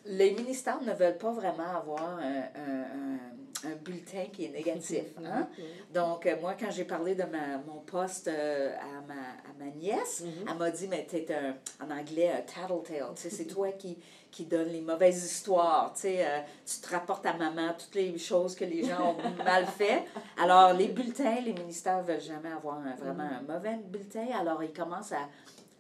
Les 0.06 0.32
ministères 0.36 0.82
ne 0.84 0.94
veulent 0.94 1.18
pas 1.18 1.32
vraiment 1.32 1.78
avoir 1.78 2.18
un, 2.20 2.44
un, 2.56 2.82
un- 2.82 3.20
un 3.66 3.76
bulletin 3.76 4.26
qui 4.32 4.46
est 4.46 4.50
négatif. 4.50 5.04
Hein? 5.26 5.48
Donc, 5.94 6.26
euh, 6.26 6.36
moi, 6.40 6.54
quand 6.60 6.70
j'ai 6.70 6.84
parlé 6.84 7.16
de 7.16 7.24
ma, 7.24 7.58
mon 7.66 7.80
poste 7.86 8.28
euh, 8.28 8.76
à, 8.76 9.02
ma, 9.08 9.14
à 9.14 9.54
ma 9.66 9.72
nièce, 9.76 10.22
Mhm. 10.22 10.46
elle 10.50 10.58
m'a 10.58 10.70
dit, 10.72 10.88
mais 10.88 11.06
t'es 11.10 11.26
un, 11.34 11.56
en 11.86 11.90
anglais, 11.92 12.32
un 12.32 12.42
tattletale. 12.42 13.08
Tu 13.16 13.22
sais, 13.24 13.30
c'est 13.30 13.46
toi 13.46 13.72
qui, 13.72 13.98
qui 14.30 14.46
donne 14.46 14.68
les 14.70 14.82
mauvaises 14.82 15.24
histoires. 15.26 15.92
Tu 15.96 16.02
sais, 16.02 16.26
euh, 16.26 16.40
tu 16.66 16.80
te 16.82 16.90
rapportes 16.90 17.26
à 17.26 17.34
maman 17.34 17.74
toutes 17.78 17.96
les 17.96 18.18
choses 18.18 18.54
que 18.56 18.66
les 18.66 18.84
gens 18.84 19.16
ont 19.16 19.44
mal 19.44 19.66
fait. 19.66 20.04
Alors, 20.42 20.74
les 20.74 20.90
bulletins, 20.90 21.40
les 21.44 21.54
ministères 21.54 21.98
ne 22.00 22.04
veulent 22.04 22.22
jamais 22.22 22.52
avoir 22.52 22.78
un- 22.78 22.96
vraiment 22.96 23.24
un 23.24 23.42
mauvais 23.42 23.78
bulletin. 23.86 24.28
Alors, 24.40 24.62
ils 24.64 24.74
commencent 24.74 25.14
à, 25.14 25.28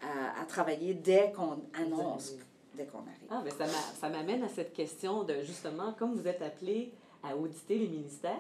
à, 0.02 0.42
à 0.42 0.46
travailler 0.46 0.94
dès 0.96 1.32
qu'on 1.32 1.60
annonce, 1.80 2.34
dès 2.74 2.86
qu'on 2.86 3.00
arrive. 3.00 3.28
Ah, 3.30 3.42
mais 3.44 3.52
ça 3.52 3.66
m'a- 3.66 3.94
ça 4.00 4.10
m'amène 4.10 4.44
à 4.44 4.50
cette 4.50 4.74
question 4.74 5.24
de, 5.24 5.42
justement, 5.44 5.94
comme 5.94 6.16
vous 6.16 6.28
êtes 6.28 6.42
appelé 6.42 6.92
à 7.24 7.36
auditer 7.36 7.78
les 7.78 7.88
ministères, 7.88 8.36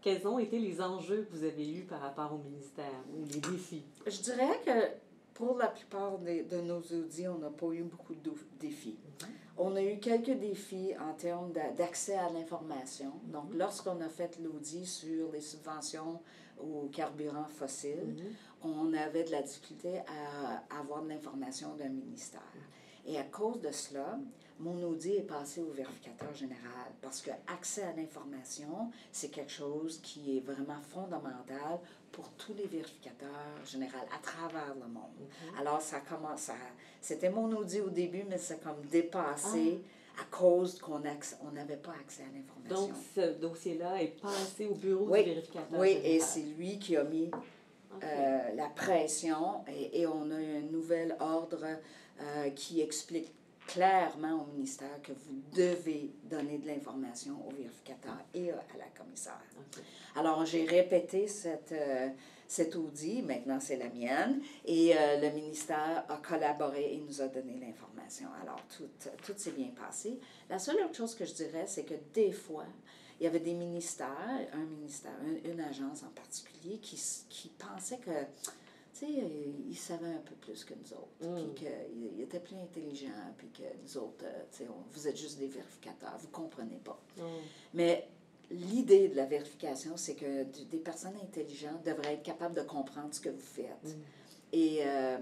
quels 0.00 0.26
ont 0.26 0.38
été 0.38 0.58
les 0.58 0.80
enjeux 0.80 1.22
que 1.30 1.36
vous 1.36 1.44
avez 1.44 1.68
eus 1.70 1.82
par 1.84 2.00
rapport 2.00 2.32
au 2.32 2.38
ministère 2.38 2.92
ou 3.16 3.24
les 3.24 3.40
défis? 3.40 3.84
Je 4.06 4.20
dirais 4.22 4.60
que 4.64 4.70
pour 5.34 5.56
la 5.58 5.68
plupart 5.68 6.18
de 6.18 6.60
nos 6.60 6.78
audits, 6.80 7.28
on 7.28 7.38
n'a 7.38 7.50
pas 7.50 7.66
eu 7.72 7.82
beaucoup 7.82 8.14
de 8.14 8.32
défis. 8.60 8.96
On 9.56 9.74
a 9.74 9.82
eu 9.82 9.98
quelques 9.98 10.38
défis 10.38 10.92
en 11.00 11.14
termes 11.14 11.52
d'a- 11.52 11.70
d'accès 11.72 12.14
à 12.16 12.30
l'information. 12.30 13.12
Donc, 13.24 13.50
Mhm. 13.50 13.58
lorsqu'on 13.58 14.00
a 14.00 14.08
fait 14.08 14.38
l'audit 14.40 14.86
sur 14.86 15.32
les 15.32 15.40
subventions 15.40 16.20
aux 16.60 16.88
carburants 16.92 17.48
fossiles, 17.48 18.14
Mhm. 18.62 18.70
on 18.70 18.92
avait 18.94 19.24
de 19.24 19.30
la 19.32 19.42
difficulté 19.42 19.98
à 19.98 20.78
avoir 20.80 21.02
de 21.02 21.08
l'information 21.08 21.74
d'un 21.76 21.88
ministère. 21.88 22.40
Et 23.08 23.18
à 23.18 23.24
cause 23.24 23.60
de 23.62 23.72
cela, 23.72 24.18
mon 24.60 24.82
audit 24.82 25.14
est 25.14 25.22
passé 25.22 25.62
au 25.62 25.70
vérificateur 25.70 26.32
général 26.34 26.92
parce 27.00 27.22
que 27.22 27.30
accès 27.46 27.82
à 27.82 27.92
l'information, 27.92 28.90
c'est 29.10 29.28
quelque 29.30 29.50
chose 29.52 29.98
qui 30.02 30.36
est 30.36 30.40
vraiment 30.40 30.80
fondamental 30.92 31.80
pour 32.12 32.28
tous 32.32 32.52
les 32.54 32.66
vérificateurs 32.66 33.64
généraux 33.64 33.96
à 34.14 34.18
travers 34.20 34.74
le 34.74 34.88
monde. 34.88 35.16
Mhm. 35.18 35.58
Alors, 35.60 35.80
ça 35.80 36.00
commence 36.00 36.50
à... 36.50 36.54
C'était 37.00 37.30
mon 37.30 37.50
audit 37.56 37.80
au 37.80 37.88
début, 37.90 38.24
mais 38.28 38.36
c'est 38.38 38.62
comme 38.62 38.82
dépassé 38.90 39.80
à 40.20 40.24
cause 40.36 40.78
qu'on 40.78 40.98
n'avait 40.98 41.76
pas 41.76 41.92
accès 42.00 42.24
à 42.24 42.26
l'information. 42.36 42.88
Donc, 42.88 42.96
ce 43.14 43.38
dossier-là 43.38 44.02
est 44.02 44.20
passé 44.20 44.66
au 44.66 44.74
bureau 44.74 45.06
Oui. 45.08 45.22
du 45.22 45.30
vérificateur. 45.30 45.80
Oui, 45.80 45.98
et 46.04 46.20
c'est 46.20 46.42
lui 46.42 46.78
qui 46.78 46.96
a 46.96 47.04
mis 47.04 47.30
euh, 48.02 48.54
la 48.54 48.68
pression 48.68 49.64
et, 49.68 50.00
et 50.00 50.06
on 50.06 50.30
a 50.30 50.34
un 50.36 50.60
nouvel 50.72 51.16
ordre 51.20 51.64
euh, 52.20 52.50
qui 52.50 52.80
explique 52.80 53.32
clairement 53.66 54.42
au 54.42 54.46
ministère 54.52 55.00
que 55.02 55.12
vous 55.12 55.42
devez 55.54 56.10
donner 56.24 56.56
de 56.58 56.66
l'information 56.66 57.34
au 57.46 57.50
vérificateur 57.52 58.16
et 58.32 58.50
à 58.50 58.54
la 58.78 58.86
commissaire. 58.96 59.40
Alors, 60.16 60.44
j'ai 60.46 60.64
répété 60.64 61.28
cette, 61.28 61.72
euh, 61.72 62.08
cet 62.46 62.74
audit, 62.76 63.22
maintenant 63.26 63.60
c'est 63.60 63.76
la 63.76 63.90
mienne, 63.90 64.40
et 64.64 64.96
euh, 64.96 65.20
le 65.20 65.30
ministère 65.34 66.04
a 66.08 66.16
collaboré 66.16 66.94
et 66.94 66.96
nous 66.98 67.20
a 67.20 67.28
donné 67.28 67.58
l'information. 67.60 68.28
Alors, 68.42 68.60
tout, 68.74 68.88
tout 69.22 69.34
s'est 69.36 69.50
bien 69.52 69.68
passé. 69.76 70.18
La 70.48 70.58
seule 70.58 70.76
autre 70.82 70.96
chose 70.96 71.14
que 71.14 71.26
je 71.26 71.34
dirais, 71.34 71.66
c'est 71.66 71.84
que 71.84 71.94
des 72.14 72.32
fois, 72.32 72.64
il 73.20 73.24
y 73.24 73.26
avait 73.26 73.40
des 73.40 73.52
ministères, 73.52 74.48
un 74.54 74.64
ministère, 74.64 75.12
un- 75.26 75.50
une 75.50 75.60
agence 75.60 76.04
en 76.04 76.10
particulier, 76.14 76.78
qui, 76.78 76.98
qui 77.28 77.48
pensait 77.50 77.98
que, 77.98 78.10
tu 78.98 79.06
sais, 79.06 79.20
euh, 79.22 79.28
ils 79.68 79.76
savaient 79.76 80.12
un 80.12 80.22
peu 80.24 80.34
plus 80.34 80.64
que 80.64 80.74
nous 80.74 80.92
autres, 80.92 81.08
Mm. 81.20 81.34
puis 81.52 81.64
qu'ils 81.66 82.20
étaient 82.20 82.40
plus 82.40 82.56
intelligents, 82.56 83.32
puis 83.36 83.48
que 83.50 83.62
nous 83.82 83.96
autres, 83.98 84.24
euh, 84.24 84.42
tu 84.50 84.58
sais, 84.58 84.66
vous 84.92 85.08
êtes 85.08 85.16
juste 85.16 85.38
des 85.38 85.46
vérificateurs, 85.46 86.16
vous 86.18 86.28
comprenez 86.28 86.80
pas. 86.82 87.00
Oh. 87.20 87.22
Mais 87.74 88.08
l'idée 88.50 89.08
de 89.08 89.16
la 89.16 89.26
vérification, 89.26 89.96
c'est 89.96 90.14
que 90.14 90.44
des 90.44 90.78
personnes 90.78 91.16
intelligentes 91.22 91.84
devraient 91.84 92.14
être 92.14 92.22
capables 92.22 92.54
de 92.54 92.62
comprendre 92.62 93.14
ce 93.14 93.20
que 93.20 93.28
vous 93.30 93.38
faites. 93.38 93.84
Mm. 93.84 94.00
Et 94.52 94.78
euh, 94.82 95.18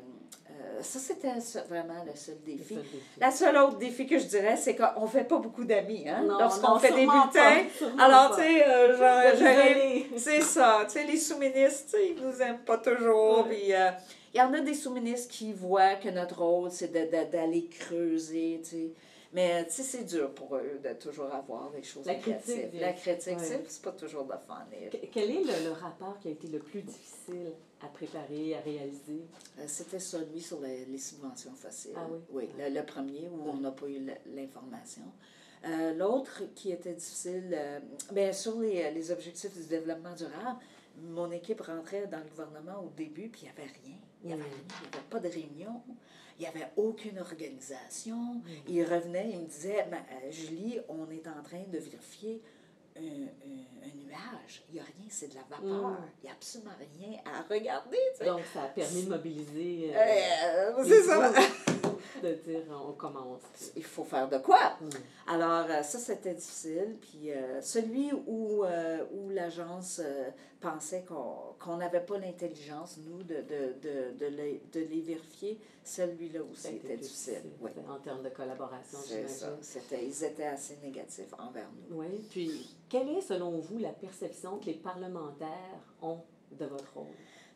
euh, 0.60 0.82
ça, 0.82 0.98
c'était 0.98 1.28
vraiment 1.68 2.02
le 2.04 2.14
seul 2.14 2.36
défi. 2.44 2.74
le 2.74 2.80
défi. 2.82 2.98
La 3.18 3.30
seule 3.30 3.56
autre 3.56 3.78
défi 3.78 4.06
que 4.06 4.18
je 4.18 4.24
dirais, 4.26 4.56
c'est 4.56 4.74
qu'on 4.76 5.02
ne 5.02 5.06
fait 5.06 5.24
pas 5.24 5.38
beaucoup 5.38 5.64
d'amis. 5.64 6.08
Hein? 6.08 6.24
Lorsqu'on 6.38 6.78
fait 6.78 6.92
des 6.92 7.06
bulletins, 7.06 7.64
pas, 7.96 8.04
alors, 8.04 8.36
tu 8.36 8.42
sais, 8.42 8.64
euh, 8.68 10.02
c'est 10.16 10.40
ça. 10.42 10.80
Tu 10.86 10.92
sais, 10.92 11.04
les 11.04 11.16
sous-ministres, 11.16 11.96
ils 11.98 12.20
nous 12.22 12.40
aiment 12.42 12.64
pas 12.64 12.78
toujours. 12.78 13.46
Puis, 13.48 13.72
euh, 13.74 13.90
il 14.34 14.38
y 14.38 14.42
en 14.42 14.52
a 14.52 14.60
des 14.60 14.74
sous-ministres 14.74 15.32
qui 15.32 15.52
voient 15.52 15.94
que 15.96 16.08
notre 16.10 16.42
rôle, 16.42 16.70
c'est 16.70 16.88
de- 16.92 17.10
de- 17.10 17.30
d'aller 17.30 17.66
creuser, 17.68 18.60
tu 18.62 18.70
sais. 18.70 18.90
Mais, 19.32 19.64
tu 19.66 19.72
sais, 19.72 19.82
c'est 19.82 20.04
dur 20.04 20.30
pour 20.30 20.56
eux 20.56 20.80
de 20.82 20.92
toujours 20.94 21.26
avoir 21.34 21.70
des 21.70 21.82
choses 21.82 22.06
La 22.06 22.14
négatives. 22.14 22.70
La 22.80 22.92
critique, 22.92 23.38
c'est- 23.40 23.82
pas 23.82 23.92
toujours 23.92 24.22
le 24.24 24.36
fun. 24.46 24.64
Quel 25.12 25.30
est 25.30 25.42
le, 25.42 25.64
le 25.68 25.72
rapport 25.72 26.18
qui 26.20 26.28
a 26.28 26.30
été 26.30 26.46
le 26.48 26.58
plus 26.58 26.80
difficile? 26.82 27.52
À 27.82 27.86
préparer, 27.88 28.54
à 28.54 28.60
réaliser? 28.60 29.22
euh, 29.58 29.64
C'était 29.66 29.98
celui 29.98 30.40
sur 30.40 30.60
les, 30.60 30.84
les 30.86 30.98
subventions 30.98 31.52
fossiles. 31.54 31.92
Ah 31.96 32.06
oui? 32.32 32.48
le, 32.58 32.74
le 32.74 32.86
premier 32.86 33.28
où 33.28 33.48
on 33.50 33.56
n'a 33.58 33.70
pas 33.70 33.86
eu 33.88 34.00
l'information. 34.34 35.02
Euh, 35.66 35.94
L'autre 35.94 36.42
qui 36.54 36.70
était 36.72 36.94
difficile, 36.94 37.50
euh, 37.52 37.80
ben, 38.12 38.32
sur 38.32 38.60
les, 38.60 38.90
les 38.92 39.10
objectifs 39.10 39.54
du 39.56 39.64
développement 39.66 40.14
durable, 40.14 40.60
mon 41.02 41.30
équipe 41.30 41.60
rentrait 41.60 42.06
dans 42.06 42.18
le 42.18 42.24
gouvernement 42.28 42.80
au 42.84 42.90
début, 42.96 43.28
puis 43.28 43.42
il 43.42 43.44
n'y 43.44 43.50
avait 43.50 43.72
rien. 43.72 43.96
Il 44.22 44.26
n'y 44.28 44.32
avait 44.34 44.42
Mm. 44.42 44.46
rien. 44.46 44.64
Il 44.68 44.88
n'y 44.90 44.96
avait 44.96 45.08
pas 45.10 45.18
de 45.20 45.28
réunion. 45.28 45.82
Il 46.38 46.42
n'y 46.42 46.46
avait 46.48 46.68
aucune 46.76 47.18
organisation. 47.18 48.16
Mm. 48.16 48.42
Il 48.68 48.82
revenait, 48.84 49.30
il 49.32 49.40
me 49.40 49.46
disait 49.46 49.86
Ben, 49.90 49.98
euh, 50.12 50.30
Julie, 50.30 50.78
on 50.88 51.10
est 51.10 51.26
en 51.26 51.42
train 51.42 51.64
de 51.70 51.78
vérifier 51.78 52.40
un, 52.98 53.22
un- 53.24 53.88
un 53.88 53.94
nuage. 54.04 54.62
Il 54.68 54.74
n'y 54.74 54.80
a 54.80 54.84
rien, 54.84 55.06
c'est 55.08 55.28
de 55.28 55.34
la 55.34 55.42
vapeur. 55.42 55.90
Mm. 55.90 55.96
Il 56.22 56.24
n'y 56.24 56.30
a 56.30 56.32
absolument 56.32 56.70
rien 56.78 57.18
à 57.24 57.42
regarder. 57.52 57.98
tu 58.12 58.18
sais. 58.18 58.24
Donc, 58.24 58.40
ça 58.52 58.62
a 58.64 58.68
permis 58.68 59.04
de 59.04 59.08
mobiliser. 59.10 59.92
euh, 59.94 59.98
Euh, 60.78 60.84
c'est 60.84 61.02
ça. 61.02 61.32
De 62.22 62.32
dire, 62.34 62.62
on 62.70 62.92
commence. 62.92 63.40
Il 63.76 63.84
faut 63.84 64.04
faire 64.04 64.28
de 64.28 64.38
quoi? 64.38 64.76
Mm. 64.80 64.88
Alors, 65.28 65.66
euh, 65.68 65.82
ça, 65.82 65.98
c'était 65.98 66.34
difficile. 66.34 66.96
Puis 67.00 67.30
euh, 67.30 67.60
celui 67.60 68.12
où, 68.26 68.64
euh, 68.64 69.04
où 69.12 69.30
l'agence 69.30 70.00
euh, 70.04 70.30
pensait 70.60 71.04
qu'on 71.04 71.76
n'avait 71.76 72.00
pas 72.00 72.18
l'intelligence, 72.18 72.98
nous, 73.06 73.22
de, 73.22 73.36
de, 73.36 73.74
de, 73.82 74.18
de, 74.18 74.26
les, 74.26 74.62
de 74.72 74.80
les 74.80 75.00
vérifier, 75.00 75.58
celui-là 75.84 76.40
aussi 76.50 76.76
était 76.76 76.96
difficile. 76.96 77.42
Oui, 77.60 77.70
En 77.88 77.98
termes 78.00 78.22
de 78.22 78.30
collaboration, 78.30 78.98
j'imagine. 79.06 80.02
Ils 80.02 80.24
étaient 80.24 80.46
assez 80.46 80.76
négatifs 80.82 81.32
envers 81.38 81.68
nous. 81.90 81.98
Oui. 82.00 82.26
Puis, 82.30 82.76
quelle 82.88 83.08
est, 83.10 83.20
selon 83.20 83.58
vous, 83.58 83.78
la 83.78 83.92
perception 83.92 84.58
que 84.58 84.66
les 84.66 84.74
parlementaires 84.74 85.78
ont 86.02 86.18
de 86.52 86.66
votre 86.66 86.92
rôle? 86.94 87.06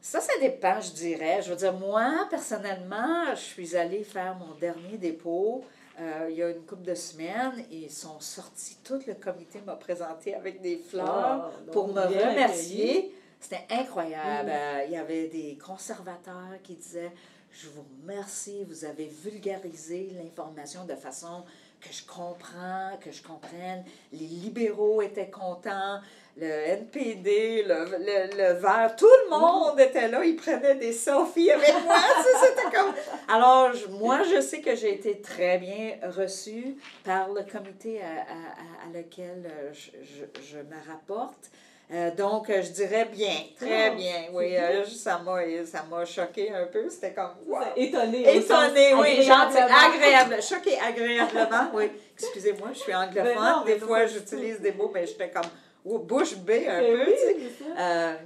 Ça, 0.01 0.21
ça 0.21 0.33
dépend, 0.41 0.81
je 0.81 0.93
dirais. 0.93 1.43
Je 1.43 1.51
veux 1.51 1.57
dire, 1.57 1.75
moi, 1.75 2.27
personnellement, 2.31 3.35
je 3.35 3.41
suis 3.41 3.77
allée 3.77 4.03
faire 4.03 4.35
mon 4.37 4.55
dernier 4.55 4.97
dépôt 4.97 5.65
euh, 6.01 6.29
il 6.31 6.37
y 6.37 6.43
a 6.43 6.49
une 6.49 6.63
couple 6.63 6.85
de 6.85 6.95
semaines 6.95 7.65
et 7.71 7.77
ils 7.77 7.91
sont 7.91 8.19
sortis. 8.21 8.79
Tout 8.83 9.01
le 9.07 9.15
comité 9.15 9.61
m'a 9.67 9.77
présenté 9.77 10.35
avec 10.35 10.63
des 10.63 10.79
fleurs. 10.79 11.07
Ah, 11.07 11.51
pour 11.73 11.89
me 11.89 12.01
remercier. 12.01 13.15
C'était 13.39 13.67
incroyable. 13.71 14.49
Mm. 14.49 14.53
Euh, 14.53 14.85
il 14.87 14.93
y 14.93 14.97
avait 14.97 15.29
des 15.29 15.59
conservateurs 15.59 16.59
qui 16.63 16.75
disaient 16.75 17.13
Je 17.51 17.69
vous 17.69 17.85
remercie, 18.03 18.65
vous 18.65 18.85
avez 18.85 19.07
vulgarisé 19.07 20.11
l'information 20.23 20.85
de 20.85 20.95
façon 20.95 21.45
que 21.81 21.93
je 21.93 22.05
comprends, 22.05 22.97
que 23.01 23.11
je 23.11 23.23
comprenne. 23.23 23.85
Les 24.13 24.27
libéraux 24.27 25.03
étaient 25.03 25.31
contents, 25.31 26.01
le 26.37 26.47
NPD, 26.47 27.65
le, 27.67 27.85
le, 27.99 28.37
le 28.37 28.53
vert, 28.61 28.95
tout 28.97 29.07
le 29.25 29.31
monde 29.31 29.79
était 29.81 30.09
là. 30.09 30.25
Ils 30.25 30.37
prenaient 30.37 30.77
des 30.77 30.93
selfies 30.93 31.51
avec 31.51 31.75
moi. 31.85 31.97
C'était 32.43 32.77
comme. 32.77 32.95
Alors, 33.29 33.73
je- 33.75 33.89
moi, 33.89 34.21
je 34.23 34.41
sais 34.41 34.61
que 34.61 34.75
j'ai 34.75 34.95
été 34.95 35.21
très 35.21 35.59
bien 35.59 35.97
reçue 36.17 36.77
par 37.05 37.29
le 37.29 37.43
comité 37.43 38.01
à, 38.01 38.23
à, 38.23 38.97
lequel 38.99 39.43
euh, 39.47 39.71
je, 39.73 39.91
je, 40.03 40.43
je 40.51 40.57
me 40.59 40.77
rapporte. 40.91 41.51
Euh, 41.93 42.13
donc, 42.15 42.49
euh, 42.49 42.63
je 42.63 42.71
dirais 42.71 43.07
bien, 43.07 43.35
très 43.61 43.89
Ah, 43.89 43.91
bien. 43.91 44.15
Oui, 44.33 44.57
euh, 44.57 44.85
ça 44.87 45.19
m'a 45.91 46.05
choqué 46.05 46.53
un 46.53 46.67
peu. 46.67 46.89
C'était 46.89 47.13
comme, 47.13 47.33
wow. 47.49 47.59
Étonné. 47.75 48.37
Étonné, 48.37 48.95
oui, 48.95 49.21
gentil, 49.23 49.59
agréable, 49.59 50.41
choqué 50.41 50.79
agréablement, 50.79 51.71
oui. 51.75 51.91
Excusez-moi, 52.17 52.69
je 52.75 52.79
suis 52.79 52.95
anglophone, 52.95 53.25
Ben 53.25 53.35
non, 53.35 53.63
mais 53.67 53.75
des 53.75 53.81
fois 53.81 54.07
j'utilise 54.07 54.61
des 54.61 54.71
mots, 54.73 54.91
mais 54.95 55.05
j'étais 55.05 55.31
comme 55.31 55.51
oh, 55.85 55.99
bouche 55.99 56.37
bée 56.39 56.67
un 56.69 56.81
Ben 56.81 56.93
peu, 56.93 57.11
oui, 57.11 57.17
tu 57.17 57.21
sais. 57.21 57.37
c'est 57.59 57.65
ça. 57.65 57.81
Euh, 58.11 58.17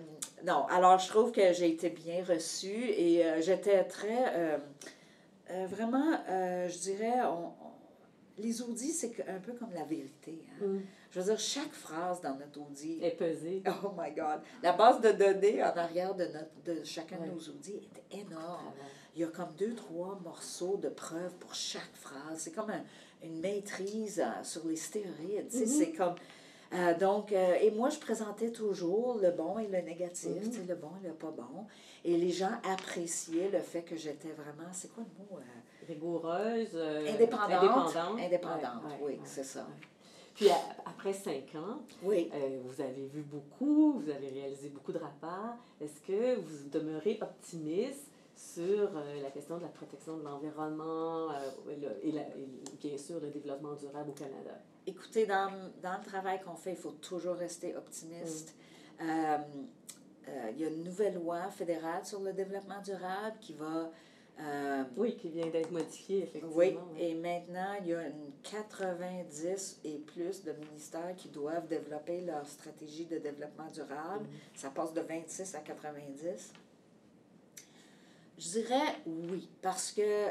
non, 0.44 0.66
alors 0.66 0.98
je 0.98 1.08
trouve 1.08 1.32
que 1.32 1.52
j'ai 1.52 1.68
été 1.70 1.90
bien 1.90 2.22
reçue 2.24 2.68
et 2.90 3.24
euh, 3.24 3.40
j'étais 3.40 3.84
très, 3.84 4.34
euh, 5.50 5.66
vraiment, 5.66 6.18
je 6.28 6.78
dirais, 6.78 7.20
on, 7.24 7.46
on- 7.46 7.54
les 8.36 8.60
audits, 8.62 8.90
c'est 8.92 9.12
un 9.28 9.38
peu 9.38 9.52
comme 9.52 9.72
la 9.72 9.84
vérité. 9.84 10.44
hein. 10.60 10.66
Mm. 10.66 10.80
Je 11.12 11.20
veux 11.20 11.26
dire, 11.26 11.38
chaque 11.38 11.70
phrase 11.72 12.20
dans 12.20 12.34
notre 12.34 12.60
audit, 12.60 13.00
Est 13.00 13.12
pesé. 13.12 13.62
oh 13.84 13.90
my 13.96 14.10
God, 14.10 14.40
la 14.60 14.72
base 14.72 15.00
de 15.00 15.12
données 15.12 15.62
en 15.62 15.68
arrière 15.76 16.16
de, 16.16 16.24
notre, 16.24 16.50
de 16.64 16.82
chacun 16.82 17.16
de 17.18 17.26
nos 17.26 17.38
audits 17.38 17.76
était 17.76 18.18
énorme. 18.22 18.72
Ah, 18.76 18.84
Il 19.14 19.20
y 19.20 19.24
a 19.24 19.28
comme 19.28 19.52
deux, 19.56 19.74
trois 19.76 20.18
morceaux 20.24 20.76
de 20.78 20.88
preuves 20.88 21.32
pour 21.38 21.54
chaque 21.54 21.94
phrase. 21.94 22.38
C'est 22.38 22.50
comme 22.50 22.70
un- 22.70 22.82
une 23.22 23.38
maîtrise 23.38 24.20
sur 24.42 24.66
les 24.66 24.74
stéroïdes. 24.76 25.54
Mhm. 25.54 25.66
C'est 25.66 25.92
comme. 25.92 26.16
Euh, 26.72 26.94
donc, 26.98 27.32
euh, 27.32 27.54
et 27.60 27.70
moi, 27.70 27.88
je 27.90 27.98
présentais 27.98 28.50
toujours 28.50 29.18
le 29.20 29.30
bon 29.30 29.58
et 29.58 29.66
le 29.66 29.78
négatif, 29.80 30.30
tu 30.50 30.52
sais, 30.52 30.64
le 30.66 30.74
bon 30.74 30.90
et 31.04 31.08
le 31.08 31.14
pas 31.14 31.30
bon. 31.30 31.66
Et 32.04 32.16
les 32.16 32.30
gens 32.30 32.50
appréciaient 32.68 33.50
le 33.52 33.58
fait 33.60 33.82
que 33.82 33.96
j'étais 33.96 34.30
vraiment, 34.32 34.70
c'est 34.72 34.92
quoi 34.92 35.04
le 35.04 35.24
mot? 35.24 35.38
euh, 35.40 35.86
Rigoureuse. 35.88 36.74
indépendante. 37.08 37.50
Indépendante. 37.52 38.20
Indépendante, 38.20 38.82
Ouais, 38.84 38.90
ouais, 38.90 38.98
oui, 39.02 39.12
ouais, 39.14 39.20
c'est 39.24 39.44
ça. 39.44 39.66
Puis 40.34 40.50
à- 40.50 40.56
après 40.86 41.12
cinq 41.12 41.54
ans, 41.54 41.80
Oui. 42.02 42.30
vous 42.64 42.80
avez 42.80 43.06
vu 43.06 43.22
beaucoup, 43.22 44.00
vous 44.00 44.10
avez 44.10 44.28
réalisé 44.28 44.68
beaucoup 44.68 44.90
de 44.92 44.98
rapports. 44.98 45.54
Est-ce 45.80 46.00
que 46.00 46.34
vous 46.36 46.68
demeurez 46.72 47.18
optimiste 47.22 48.06
sur 48.36 48.90
euh, 48.96 49.22
la 49.22 49.30
question 49.30 49.56
de 49.58 49.62
la 49.62 49.68
protection 49.68 50.16
de 50.16 50.22
l'environnement 50.24 51.30
euh, 51.30 51.96
et, 52.02 52.12
la- 52.12 52.22
bien 52.80 52.96
sûr 52.98 53.20
le 53.20 53.30
développement 53.30 53.74
durable 53.74 54.10
au 54.10 54.14
Canada? 54.14 54.58
Écoutez, 54.86 55.26
dans, 55.26 55.50
dans 55.82 55.96
le 55.98 56.04
travail 56.04 56.40
qu'on 56.42 56.56
fait, 56.56 56.72
il 56.72 56.76
faut 56.76 56.92
toujours 56.92 57.36
rester 57.36 57.76
optimiste. 57.76 58.54
Euh, 59.00 59.04
euh, 60.28 60.50
il 60.52 60.60
y 60.60 60.64
a 60.64 60.68
une 60.68 60.82
nouvelle 60.84 61.14
loi 61.14 61.50
fédérale 61.50 62.04
sur 62.04 62.20
le 62.20 62.32
développement 62.32 62.80
durable 62.82 63.36
qui 63.40 63.54
va 63.54 63.90
Euh, 64.40 64.82
oui, 64.96 65.14
qui 65.16 65.28
vient 65.28 65.46
d'être 65.46 65.70
modifié, 65.70 66.24
effectivement. 66.24 66.56
Oui, 66.56 66.76
et 66.98 67.14
maintenant, 67.14 67.74
il 67.80 67.86
y 67.86 67.94
a 67.94 68.02
une 68.08 68.32
90 68.42 69.80
et 69.84 69.98
plus 69.98 70.42
de 70.42 70.50
ministères 70.54 71.14
qui 71.16 71.28
doivent 71.28 71.68
développer 71.68 72.20
leur 72.20 72.44
stratégie 72.44 73.06
de 73.06 73.18
développement 73.18 73.70
durable. 73.72 74.24
Mm-hmm. 74.26 74.58
Ça 74.60 74.70
passe 74.70 74.92
de 74.92 75.02
26 75.02 75.54
à 75.54 75.60
90. 75.60 76.52
Je 78.36 78.48
dirais 78.48 78.96
oui, 79.06 79.48
parce 79.62 79.92
que 79.92 80.28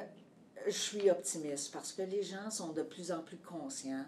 je 0.65 0.71
suis 0.71 1.09
optimiste, 1.09 1.71
parce 1.71 1.93
que 1.93 2.01
les 2.01 2.21
gens 2.21 2.49
sont 2.49 2.73
de 2.73 2.83
plus 2.83 3.11
en 3.11 3.21
plus 3.21 3.37
conscients 3.37 4.05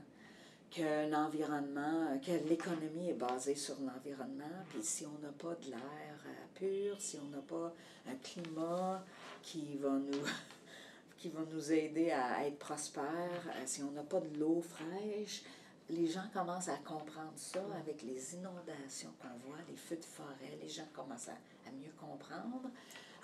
que 0.69 1.09
l'environnement, 1.09 2.19
que 2.19 2.31
l'économie 2.49 3.11
est 3.11 3.13
basée 3.13 3.55
sur 3.55 3.75
l'environnement, 3.79 4.65
puis 4.69 4.83
si 4.83 5.05
on 5.05 5.17
n'a 5.25 5.31
pas 5.31 5.55
de 5.55 5.71
l'air 5.71 6.25
euh, 6.25 6.45
pur, 6.55 6.99
si 6.99 7.17
on 7.19 7.29
n'a 7.29 7.41
pas 7.41 7.73
un 8.07 8.15
climat 8.15 9.03
qui 9.41 9.77
va 9.77 9.91
nous, 9.91 10.25
qui 11.17 11.29
va 11.29 11.41
nous 11.49 11.71
aider 11.71 12.11
à 12.11 12.45
être 12.45 12.59
prospères, 12.59 13.47
euh, 13.47 13.63
si 13.65 13.81
on 13.81 13.91
n'a 13.91 14.03
pas 14.03 14.19
de 14.19 14.37
l'eau 14.37 14.61
fraîche, 14.61 15.43
les 15.89 16.07
gens 16.07 16.25
commencent 16.33 16.67
à 16.67 16.77
comprendre 16.77 17.33
ça 17.37 17.63
avec 17.79 18.01
les 18.01 18.35
inondations 18.35 19.13
qu'on 19.21 19.47
voit, 19.47 19.59
les 19.69 19.77
feux 19.77 19.97
de 19.97 20.03
forêt, 20.03 20.57
les 20.61 20.67
gens 20.67 20.87
commencent 20.93 21.29
à, 21.29 21.69
à 21.69 21.71
mieux 21.71 21.93
comprendre. 21.97 22.69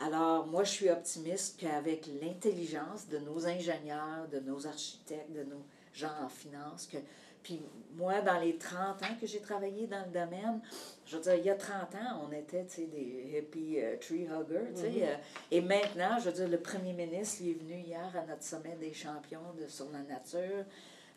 Alors, 0.03 0.47
moi, 0.47 0.63
je 0.63 0.71
suis 0.71 0.89
optimiste 0.89 1.59
qu'avec 1.59 2.07
l'intelligence 2.21 3.07
de 3.07 3.19
nos 3.19 3.45
ingénieurs, 3.47 4.27
de 4.31 4.39
nos 4.39 4.65
architectes, 4.65 5.31
de 5.31 5.43
nos 5.43 5.63
gens 5.93 6.13
en 6.23 6.29
finance, 6.29 6.87
que 6.91 6.97
puis 7.43 7.59
moi, 7.95 8.21
dans 8.21 8.39
les 8.39 8.57
30 8.57 9.01
ans 9.01 9.15
que 9.19 9.25
j'ai 9.25 9.39
travaillé 9.39 9.87
dans 9.87 10.03
le 10.05 10.11
domaine, 10.11 10.61
je 11.05 11.17
veux 11.17 11.23
dire, 11.23 11.35
il 11.35 11.45
y 11.45 11.49
a 11.49 11.55
30 11.55 11.95
ans, 11.95 12.27
on 12.27 12.31
était, 12.31 12.65
tu 12.65 12.75
sais, 12.75 12.85
des 12.85 13.37
hippie 13.37 13.79
euh, 13.79 13.97
tree 13.97 14.25
huggers, 14.25 14.71
tu 14.75 14.81
sais. 14.81 14.89
Mm-hmm. 14.89 15.03
Euh, 15.03 15.15
et 15.49 15.61
maintenant, 15.61 16.19
je 16.19 16.25
veux 16.25 16.33
dire, 16.33 16.47
le 16.47 16.59
premier 16.59 16.93
ministre, 16.93 17.41
il 17.41 17.49
est 17.49 17.53
venu 17.53 17.79
hier 17.79 18.15
à 18.15 18.25
notre 18.25 18.43
sommet 18.43 18.75
des 18.79 18.93
champions 18.93 19.53
de, 19.59 19.67
sur 19.67 19.87
la 19.91 20.03
nature. 20.03 20.65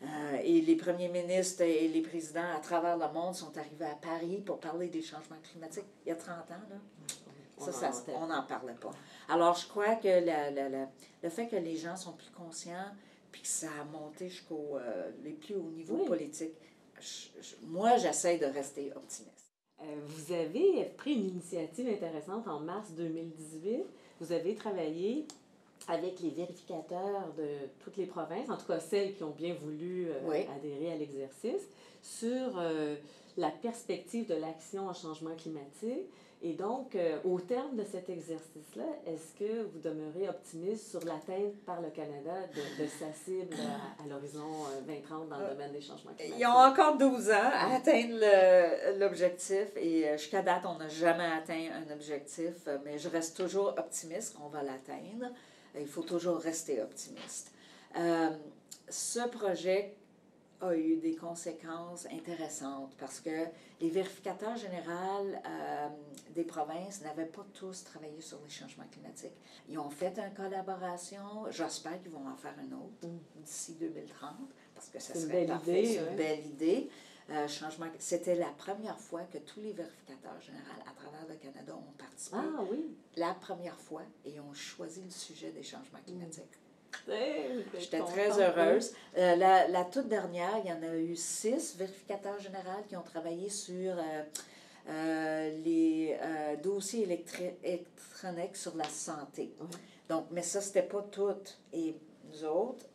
Euh, 0.03 0.37
et 0.43 0.61
les 0.61 0.75
premiers 0.75 1.07
ministres 1.07 1.61
et 1.61 1.87
les 1.87 2.01
présidents 2.01 2.53
à 2.55 2.59
travers 2.59 2.97
le 2.97 3.07
monde 3.13 3.33
sont 3.33 3.57
arrivés 3.57 3.85
à 3.85 3.95
Paris 3.95 4.41
pour 4.45 4.59
parler 4.59 4.87
des 4.87 5.01
changements 5.01 5.37
climatiques. 5.43 5.85
Il 6.05 6.09
y 6.09 6.11
a 6.11 6.15
30 6.15 6.37
ans, 6.37 6.65
là. 6.69 6.75
Ça, 7.57 7.71
ça, 7.71 7.91
on 8.15 8.27
n'en 8.27 8.43
parlait 8.43 8.73
pas. 8.73 8.91
Alors, 9.29 9.55
je 9.55 9.67
crois 9.67 9.95
que 9.95 10.07
la, 10.07 10.51
la, 10.51 10.69
la, 10.69 10.89
le 11.23 11.29
fait 11.29 11.47
que 11.47 11.55
les 11.55 11.77
gens 11.77 11.95
sont 11.95 12.13
plus 12.13 12.29
conscients, 12.31 12.91
puis 13.31 13.41
que 13.41 13.47
ça 13.47 13.67
a 13.81 13.83
monté 13.85 14.29
jusqu'aux 14.29 14.77
euh, 14.77 15.11
les 15.23 15.31
plus 15.31 15.55
hauts 15.55 15.71
niveaux 15.71 16.05
politiques. 16.05 16.55
moi, 17.63 17.97
j'essaie 17.97 18.37
de 18.37 18.45
rester 18.45 18.91
optimiste. 18.95 19.51
Euh, 19.81 19.83
vous 20.05 20.31
avez 20.31 20.85
pris 20.97 21.13
une 21.13 21.27
initiative 21.27 21.87
intéressante 21.89 22.47
en 22.47 22.59
mars 22.59 22.91
2018. 22.91 23.83
Vous 24.21 24.31
avez 24.31 24.55
travaillé 24.55 25.25
avec 25.87 26.19
les 26.21 26.29
vérificateurs 26.29 27.33
de 27.37 27.67
toutes 27.79 27.97
les 27.97 28.05
provinces, 28.05 28.49
en 28.49 28.57
tout 28.57 28.67
cas 28.67 28.79
celles 28.79 29.13
qui 29.15 29.23
ont 29.23 29.35
bien 29.37 29.53
voulu 29.53 30.07
euh, 30.09 30.43
adhérer 30.55 30.93
à 30.93 30.95
l'exercice, 30.95 31.67
sur 32.01 32.61
la 33.35 33.49
perspective 33.49 34.27
de 34.27 34.35
l'action 34.35 34.87
en 34.87 34.93
changement 34.93 35.35
climatique 35.35 36.07
et 36.45 36.53
donc, 36.53 36.95
euh, 36.95 37.17
au 37.23 37.39
terme 37.39 37.75
de 37.75 37.83
cet 37.83 38.07
exercice-là, 38.07 38.83
est-ce 39.07 39.33
que 39.33 39.63
vous 39.63 39.79
demeurez 39.79 40.29
optimiste 40.29 40.91
sur 40.91 40.99
l'atteinte 40.99 41.55
par 41.65 41.81
le 41.81 41.89
Canada 41.89 42.33
de, 42.55 42.85
sa 42.85 43.11
cible 43.13 43.55
à, 43.99 44.07
l'horizon 44.07 44.45
2030 44.85 45.23
euh, 45.23 45.27
dans 45.27 45.37
le 45.39 45.43
euh, 45.43 45.53
domaine 45.53 45.71
des 45.71 45.81
changements 45.81 46.13
climatiques? 46.13 46.35
Ils 46.39 46.45
ont 46.45 46.51
encore 46.51 46.99
12 46.99 47.31
ans 47.31 47.51
à 47.51 47.73
atteindre 47.73 48.99
l'objectif 48.99 49.75
et 49.75 50.15
jusqu'à 50.19 50.43
date, 50.43 50.67
on 50.67 50.77
n'a 50.77 50.87
jamais 50.87 51.25
atteint 51.25 51.67
un 51.73 51.91
objectif, 51.91 52.69
mais 52.85 52.99
je 52.99 53.09
reste 53.09 53.35
toujours 53.35 53.73
optimiste 53.79 54.35
qu'on 54.35 54.49
va 54.49 54.61
l'atteindre. 54.61 55.33
Il 55.75 55.87
faut 55.87 56.03
toujours 56.03 56.37
rester 56.37 56.79
optimiste. 56.79 57.53
ce 58.87 59.27
projet 59.29 59.95
a 60.61 60.75
eu 60.75 60.97
des 60.97 61.15
conséquences 61.15 62.07
intéressantes 62.07 62.93
parce 62.97 63.19
que 63.19 63.45
les 63.81 63.89
vérificateurs 63.89 64.55
généraux 64.55 65.27
euh, 65.45 65.87
des 66.33 66.43
provinces 66.43 67.01
n'avaient 67.01 67.25
pas 67.25 67.45
tous 67.53 67.83
travaillé 67.83 68.21
sur 68.21 68.39
les 68.43 68.49
changements 68.49 68.87
climatiques. 68.91 69.35
Ils 69.69 69.77
ont 69.77 69.89
fait 69.89 70.17
une 70.17 70.33
collaboration, 70.33 71.49
j'espère 71.49 72.01
qu'ils 72.01 72.11
vont 72.11 72.27
en 72.27 72.35
faire 72.35 72.55
une 72.63 72.73
autre 72.73 73.07
mm. 73.07 73.43
d'ici 73.43 73.75
2030 73.79 74.31
parce 74.73 74.89
que 74.89 74.99
ça 74.99 75.13
serait 75.13 75.43
une 75.43 75.49
parfait, 75.49 75.85
c'est 75.85 76.09
une 76.09 76.15
belle 76.15 76.45
idée. 76.45 76.89
Euh, 77.31 77.47
changement, 77.47 77.87
c'était 77.97 78.35
la 78.35 78.51
première 78.51 78.99
fois 78.99 79.23
que 79.23 79.39
tous 79.39 79.59
les 79.59 79.73
vérificateurs 79.73 80.39
généraux 80.41 80.83
à 80.87 80.93
travers 80.93 81.25
le 81.27 81.35
Canada 81.35 81.75
ont 81.75 81.93
participé. 81.97 82.37
Ah 82.39 82.61
oui. 82.69 82.95
La 83.15 83.33
première 83.33 83.79
fois 83.79 84.03
et 84.23 84.39
ont 84.39 84.53
choisi 84.53 85.01
le 85.01 85.09
sujet 85.09 85.51
des 85.51 85.63
changements 85.63 85.99
mm. 86.07 86.19
J'étais 87.77 87.99
très 87.99 88.41
heureuse. 88.41 88.93
Euh, 89.17 89.35
la, 89.35 89.67
la, 89.67 89.85
toute 89.85 90.07
dernière, 90.07 90.57
il 90.63 90.69
y 90.69 90.73
en 90.73 90.81
a 90.81 90.95
eu 90.95 91.15
six 91.15 91.75
vérificateurs 91.77 92.39
généraux 92.39 92.83
qui 92.87 92.95
ont 92.95 93.03
travaillé 93.03 93.49
sur 93.49 93.93
euh, 93.93 94.23
euh, 94.89 95.51
les 95.63 96.17
dossiers 96.63 97.03
électroniques 97.03 98.55
sur 98.55 98.75
la 98.75 98.89
santé. 98.89 99.53
Donc, 100.09 100.25
mais 100.31 100.41
ça, 100.41 100.61
c'était 100.61 100.83
pas 100.83 101.03
tout. 101.03 101.43
Et 101.73 101.95
nous 102.31 102.43
autres, 102.45 102.85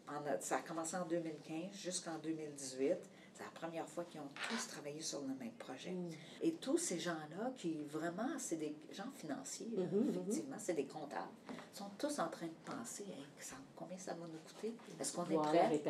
ça 0.41 0.57
a 0.57 0.61
commencé 0.61 0.97
en 0.97 1.07
2015 1.07 1.73
jusqu'en 1.73 2.19
2018. 2.23 2.97
C'est 3.41 3.47
la 3.47 3.67
première 3.67 3.89
fois 3.89 4.05
qu'ils 4.05 4.21
ont 4.21 4.29
tous 4.51 4.69
travaillé 4.69 5.01
sur 5.01 5.23
le 5.23 5.35
même 5.35 5.53
projet. 5.53 5.93
Mm. 5.93 6.11
Et 6.43 6.53
tous 6.53 6.77
ces 6.77 6.99
gens-là, 6.99 7.53
qui 7.57 7.79
vraiment, 7.89 8.29
c'est 8.39 8.57
des 8.57 8.75
gens 8.93 9.11
financiers, 9.17 9.67
mm-hmm, 9.67 9.89
mm-hmm. 9.89 10.11
effectivement, 10.11 10.57
c'est 10.59 10.75
des 10.75 10.85
comptables, 10.85 11.31
sont 11.73 11.89
tous 11.99 12.19
en 12.19 12.29
train 12.29 12.47
de 12.47 12.73
penser 12.73 13.07
combien 13.77 13.97
ça 13.99 14.13
va 14.13 14.27
nous 14.27 14.39
coûter? 14.41 14.75
Est-ce 15.01 15.13
qu'on 15.15 15.25
est 15.25 15.39
prêt? 15.39 15.83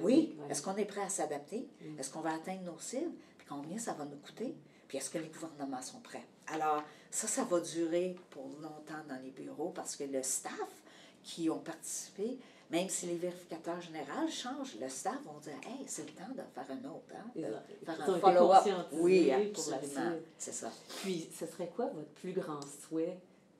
Oui. 0.00 0.38
Est-ce 0.48 0.62
qu'on 0.62 0.76
est 0.76 0.86
prêt 0.86 1.02
à 1.02 1.08
s'adapter? 1.10 1.68
Mm. 1.80 1.98
Est-ce 1.98 2.10
qu'on 2.10 2.20
va 2.20 2.34
atteindre 2.34 2.62
nos 2.62 2.78
cibles? 2.78 3.12
Puis 3.36 3.46
combien 3.46 3.78
ça 3.78 3.92
va 3.92 4.06
nous 4.06 4.16
coûter? 4.16 4.54
Puis 4.88 4.96
est-ce 4.96 5.10
que 5.10 5.18
les 5.18 5.28
gouvernements 5.28 5.82
sont 5.82 6.00
prêts? 6.00 6.24
Alors, 6.46 6.82
ça, 7.10 7.26
ça 7.26 7.44
va 7.44 7.60
durer 7.60 8.16
pour 8.30 8.48
longtemps 8.62 9.04
dans 9.08 9.20
les 9.22 9.32
bureaux 9.32 9.70
parce 9.70 9.96
que 9.96 10.04
le 10.04 10.22
staff 10.22 10.82
qui 11.22 11.50
ont 11.50 11.58
participé, 11.58 12.38
même 12.70 12.88
si 12.88 13.06
les 13.06 13.16
vérificateurs 13.16 13.80
généraux 13.80 14.28
changent, 14.28 14.76
le 14.80 14.88
staff 14.88 15.22
vont 15.24 15.38
dire 15.38 15.54
Hey, 15.64 15.84
c'est 15.86 16.06
le 16.06 16.12
temps 16.12 16.32
de 16.32 16.42
faire 16.54 16.76
un 16.76 16.88
autre, 16.88 17.12
hein, 17.14 17.30
de 17.34 17.84
faire 17.84 18.10
un 18.10 18.18
follow-up. 18.18 18.86
Oui, 18.92 19.30
absolument. 19.30 20.16
C'est 20.36 20.52
ça. 20.52 20.70
Puis, 21.02 21.28
ce 21.38 21.46
serait 21.46 21.70
quoi 21.74 21.86
votre 21.86 22.10
plus 22.10 22.32
grand 22.32 22.60
souhait 22.88 23.18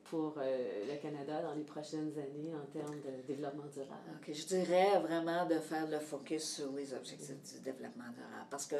pour 0.09 0.35
euh, 0.37 0.85
le 0.89 1.01
Canada 1.01 1.41
dans 1.41 1.53
les 1.53 1.63
prochaines 1.63 2.11
années 2.17 2.53
en 2.55 2.65
termes 2.71 2.95
de 2.95 3.27
développement 3.27 3.65
durable? 3.73 4.09
OK, 4.15 4.33
je 4.33 4.45
dirais 4.45 4.99
vraiment 4.99 5.45
de 5.45 5.59
faire 5.59 5.87
le 5.87 5.99
focus 5.99 6.55
sur 6.55 6.71
les 6.73 6.93
objectifs 6.93 7.53
du 7.53 7.59
développement 7.59 8.09
durable. 8.13 8.47
Parce 8.49 8.65
que 8.65 8.77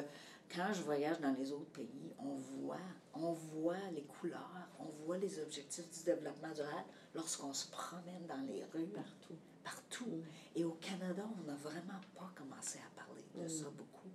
quand 0.53 0.73
je 0.73 0.81
voyage 0.81 1.19
dans 1.19 1.33
les 1.33 1.51
autres 1.51 1.71
pays, 1.71 2.13
on 2.19 2.33
voit, 2.33 2.77
on 3.13 3.31
voit 3.31 3.75
les 3.93 4.03
couleurs, 4.03 4.69
on 4.79 5.05
voit 5.05 5.17
les 5.17 5.39
objectifs 5.39 5.89
du 5.89 6.03
développement 6.03 6.53
durable 6.53 6.87
lorsqu'on 7.13 7.53
se 7.53 7.69
promène 7.69 8.25
dans 8.27 8.45
les 8.47 8.63
rues. 8.73 8.87
Partout 8.87 9.37
partout. 9.67 10.23
Et 10.55 10.63
au 10.63 10.77
Canada, 10.81 11.23
on 11.39 11.43
n'a 11.45 11.57
vraiment 11.57 11.99
pas 12.15 12.31
commencé 12.35 12.79
à 12.79 12.99
parler 12.99 13.23
de 13.35 13.47
ça 13.47 13.65
mm. 13.65 13.73
beaucoup. 13.75 14.09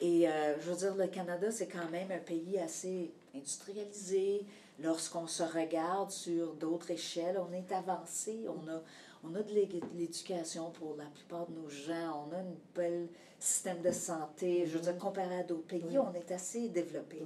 Et 0.00 0.28
euh, 0.28 0.58
je 0.60 0.70
veux 0.70 0.76
dire, 0.76 0.94
le 0.94 1.06
Canada, 1.06 1.50
c'est 1.50 1.68
quand 1.68 1.88
même 1.90 2.10
un 2.10 2.18
pays 2.18 2.58
assez 2.58 3.12
industrialisé. 3.34 4.46
Lorsqu'on 4.82 5.26
se 5.26 5.42
regarde 5.42 6.10
sur 6.10 6.54
d'autres 6.54 6.90
échelles, 6.90 7.38
on 7.38 7.52
est 7.52 7.70
avancé, 7.70 8.46
on 8.48 8.66
a, 8.68 8.82
on 9.24 9.34
a 9.34 9.42
de 9.42 9.52
l'éducation 9.94 10.70
pour 10.70 10.96
la 10.96 11.06
plupart 11.06 11.46
de 11.46 11.54
nos 11.54 11.68
gens, 11.68 12.26
on 12.26 12.34
a 12.34 12.38
un 12.38 12.54
bel 12.74 13.08
système 13.38 13.80
de 13.82 13.90
santé. 13.90 14.66
Je 14.66 14.78
veux 14.78 14.80
dire, 14.80 14.98
comparé 14.98 15.40
à 15.40 15.42
d'autres 15.42 15.66
pays, 15.66 15.98
on 15.98 16.12
est 16.14 16.30
assez 16.32 16.68
développé. 16.68 17.22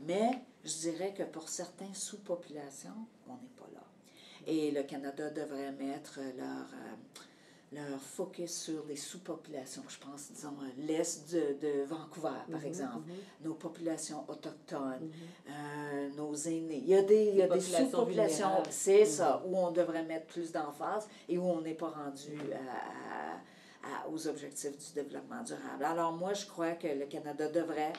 Mais 0.00 0.30
je 0.64 0.90
dirais 0.90 1.14
que 1.14 1.22
pour 1.22 1.48
certaines 1.48 1.94
sous-populations, 1.94 3.06
on 3.28 3.34
n'est 3.34 3.56
pas 3.56 3.68
là. 3.74 3.82
Et 4.46 4.70
le 4.70 4.82
Canada 4.82 5.30
devrait 5.30 5.72
mettre 5.72 6.20
leur, 6.36 6.66
euh, 6.72 7.74
leur 7.74 8.00
focus 8.00 8.52
sur 8.52 8.84
les 8.86 8.96
sous-populations. 8.96 9.82
Je 9.88 9.98
pense, 9.98 10.32
disons, 10.32 10.56
l'Est 10.78 11.32
de, 11.32 11.56
de, 11.60 11.84
Vancouver, 11.84 12.40
par 12.50 12.60
mhm, 12.60 12.66
exemple, 12.66 13.08
mhm. 13.08 13.14
nos 13.44 13.54
populations 13.54 14.24
autochtones, 14.28 15.10
euh, 15.48 15.50
aînés. 16.34 16.82
Il 16.84 16.88
y 16.88 16.94
a 16.94 17.02
des, 17.02 17.24
il 17.26 17.36
y 17.36 17.42
a 17.42 17.48
des 17.48 17.60
sous-populations, 17.60 18.62
c'est 18.70 19.04
ça, 19.04 19.42
où 19.46 19.56
on 19.56 19.70
devrait 19.70 20.04
mettre 20.04 20.26
plus 20.26 20.52
d'emphase 20.52 21.08
et 21.28 21.38
où 21.38 21.44
on 21.44 21.60
n'est 21.60 21.74
pas 21.74 21.90
rendu 21.90 22.38
à, 22.52 24.08
aux 24.08 24.26
objectifs 24.26 24.76
du 24.78 25.02
développement 25.02 25.42
durable. 25.42 25.84
Alors 25.84 26.12
moi, 26.12 26.32
je 26.32 26.46
crois 26.46 26.72
que 26.72 26.88
le 26.88 27.06
Canada 27.06 27.48
devrait 27.48 27.92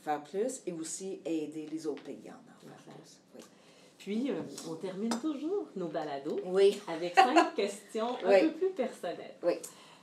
faire 0.00 0.22
plus 0.22 0.62
et 0.66 0.72
aussi 0.72 1.20
aider 1.24 1.68
les 1.70 1.86
autres 1.86 2.02
pays 2.02 2.22
en 2.28 2.38
faire 2.60 2.96
Oui. 3.34 3.40
Puis, 3.98 4.30
euh, 4.30 4.40
on 4.68 4.74
termine 4.74 5.10
toujours 5.20 5.66
nos 5.74 5.88
balados 5.88 6.38
oui. 6.44 6.80
avec 6.86 7.14
cinq 7.14 7.54
questions 7.56 8.16
un 8.24 8.40
peu 8.40 8.52
plus 8.52 8.70
personnelles. 8.70 9.34
Oui. 9.42 9.54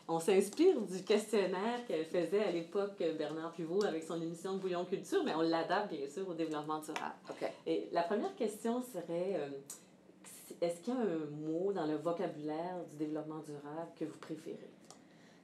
On 0.08 0.20
s'inspire 0.20 0.82
du 0.82 1.02
questionnaire 1.04 1.86
qu'elle 1.88 2.06
faisait 2.06 2.44
à 2.44 2.52
l'époque 2.52 3.02
Bernard 3.18 3.54
Pivot 3.54 3.86
avec 3.86 4.04
son 4.04 4.22
émission 4.22 4.56
de 4.56 4.60
Bouillon 4.60 4.84
Culture, 4.84 5.24
mais 5.24 5.34
on 5.34 5.42
l'adapte 5.42 5.94
bien 5.94 6.10
sûr 6.10 6.28
au 6.28 6.34
développement 6.34 6.80
durable. 6.80 7.16
OK. 7.30 7.50
Et 7.66 7.88
la 7.94 8.04
première 8.04 8.36
question 8.36 8.82
serait 8.82 9.36
euh, 9.36 9.50
est-ce 10.62 10.82
qu'il 10.82 10.94
y 10.94 10.98
a 10.98 11.00
un 11.00 11.26
mot 11.32 11.72
dans 11.72 11.86
le 11.86 11.96
vocabulaire 11.96 12.84
du 12.92 12.98
développement 12.98 13.40
durable 13.40 13.92
que 13.98 14.06
vous 14.06 14.18
préférez? 14.18 14.70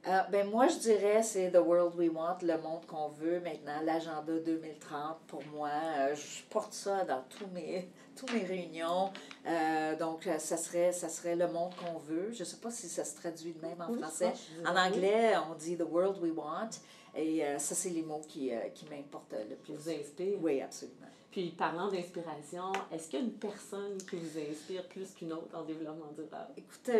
Euh, 0.06 0.20
ben 0.32 0.48
moi, 0.48 0.66
je 0.66 0.78
dirais 0.78 1.22
c'est 1.22 1.50
The 1.50 1.58
World 1.58 1.94
We 1.94 2.08
Want, 2.10 2.38
le 2.42 2.56
monde 2.58 2.86
qu'on 2.86 3.08
veut 3.08 3.38
maintenant, 3.40 3.82
l'agenda 3.84 4.32
2030 4.44 5.18
pour 5.26 5.42
moi. 5.52 5.68
Euh, 5.98 6.14
je 6.14 6.42
porte 6.48 6.72
ça 6.72 7.04
dans 7.04 7.22
tous 7.28 7.46
mes, 7.52 7.90
tous 8.16 8.32
mes 8.32 8.44
réunions. 8.44 9.10
Euh, 9.46 9.96
donc, 9.96 10.26
ça 10.38 10.56
serait, 10.56 10.92
ça 10.92 11.10
serait 11.10 11.36
le 11.36 11.48
monde 11.48 11.72
qu'on 11.76 11.98
veut. 11.98 12.32
Je 12.32 12.40
ne 12.40 12.44
sais 12.44 12.56
pas 12.56 12.70
si 12.70 12.88
ça 12.88 13.04
se 13.04 13.14
traduit 13.16 13.52
de 13.52 13.60
même 13.60 13.80
en 13.80 13.92
français. 13.92 14.32
En 14.66 14.74
anglais, 14.74 15.34
on 15.50 15.54
dit 15.54 15.76
The 15.76 15.86
World 15.88 16.18
We 16.22 16.32
Want. 16.34 16.70
Et 17.14 17.42
ça, 17.58 17.74
c'est 17.74 17.90
les 17.90 18.02
mots 18.02 18.22
qui, 18.26 18.52
qui 18.72 18.86
m'importent 18.88 19.34
le 19.48 19.56
plus. 19.56 19.74
Vous 19.74 19.90
inspirent? 19.90 20.38
Oui, 20.40 20.62
absolument. 20.62 21.08
Puis, 21.30 21.50
parlant 21.50 21.88
d'inspiration, 21.88 22.72
est-ce 22.92 23.08
qu'il 23.08 23.20
y 23.20 23.22
a 23.22 23.24
une 23.24 23.32
personne 23.32 23.98
qui 23.98 24.16
vous 24.16 24.38
inspire 24.38 24.86
plus 24.88 25.12
qu'une 25.12 25.32
autre 25.32 25.56
en 25.56 25.64
développement 25.64 26.10
durable? 26.12 26.52
Écoute, 26.56 26.90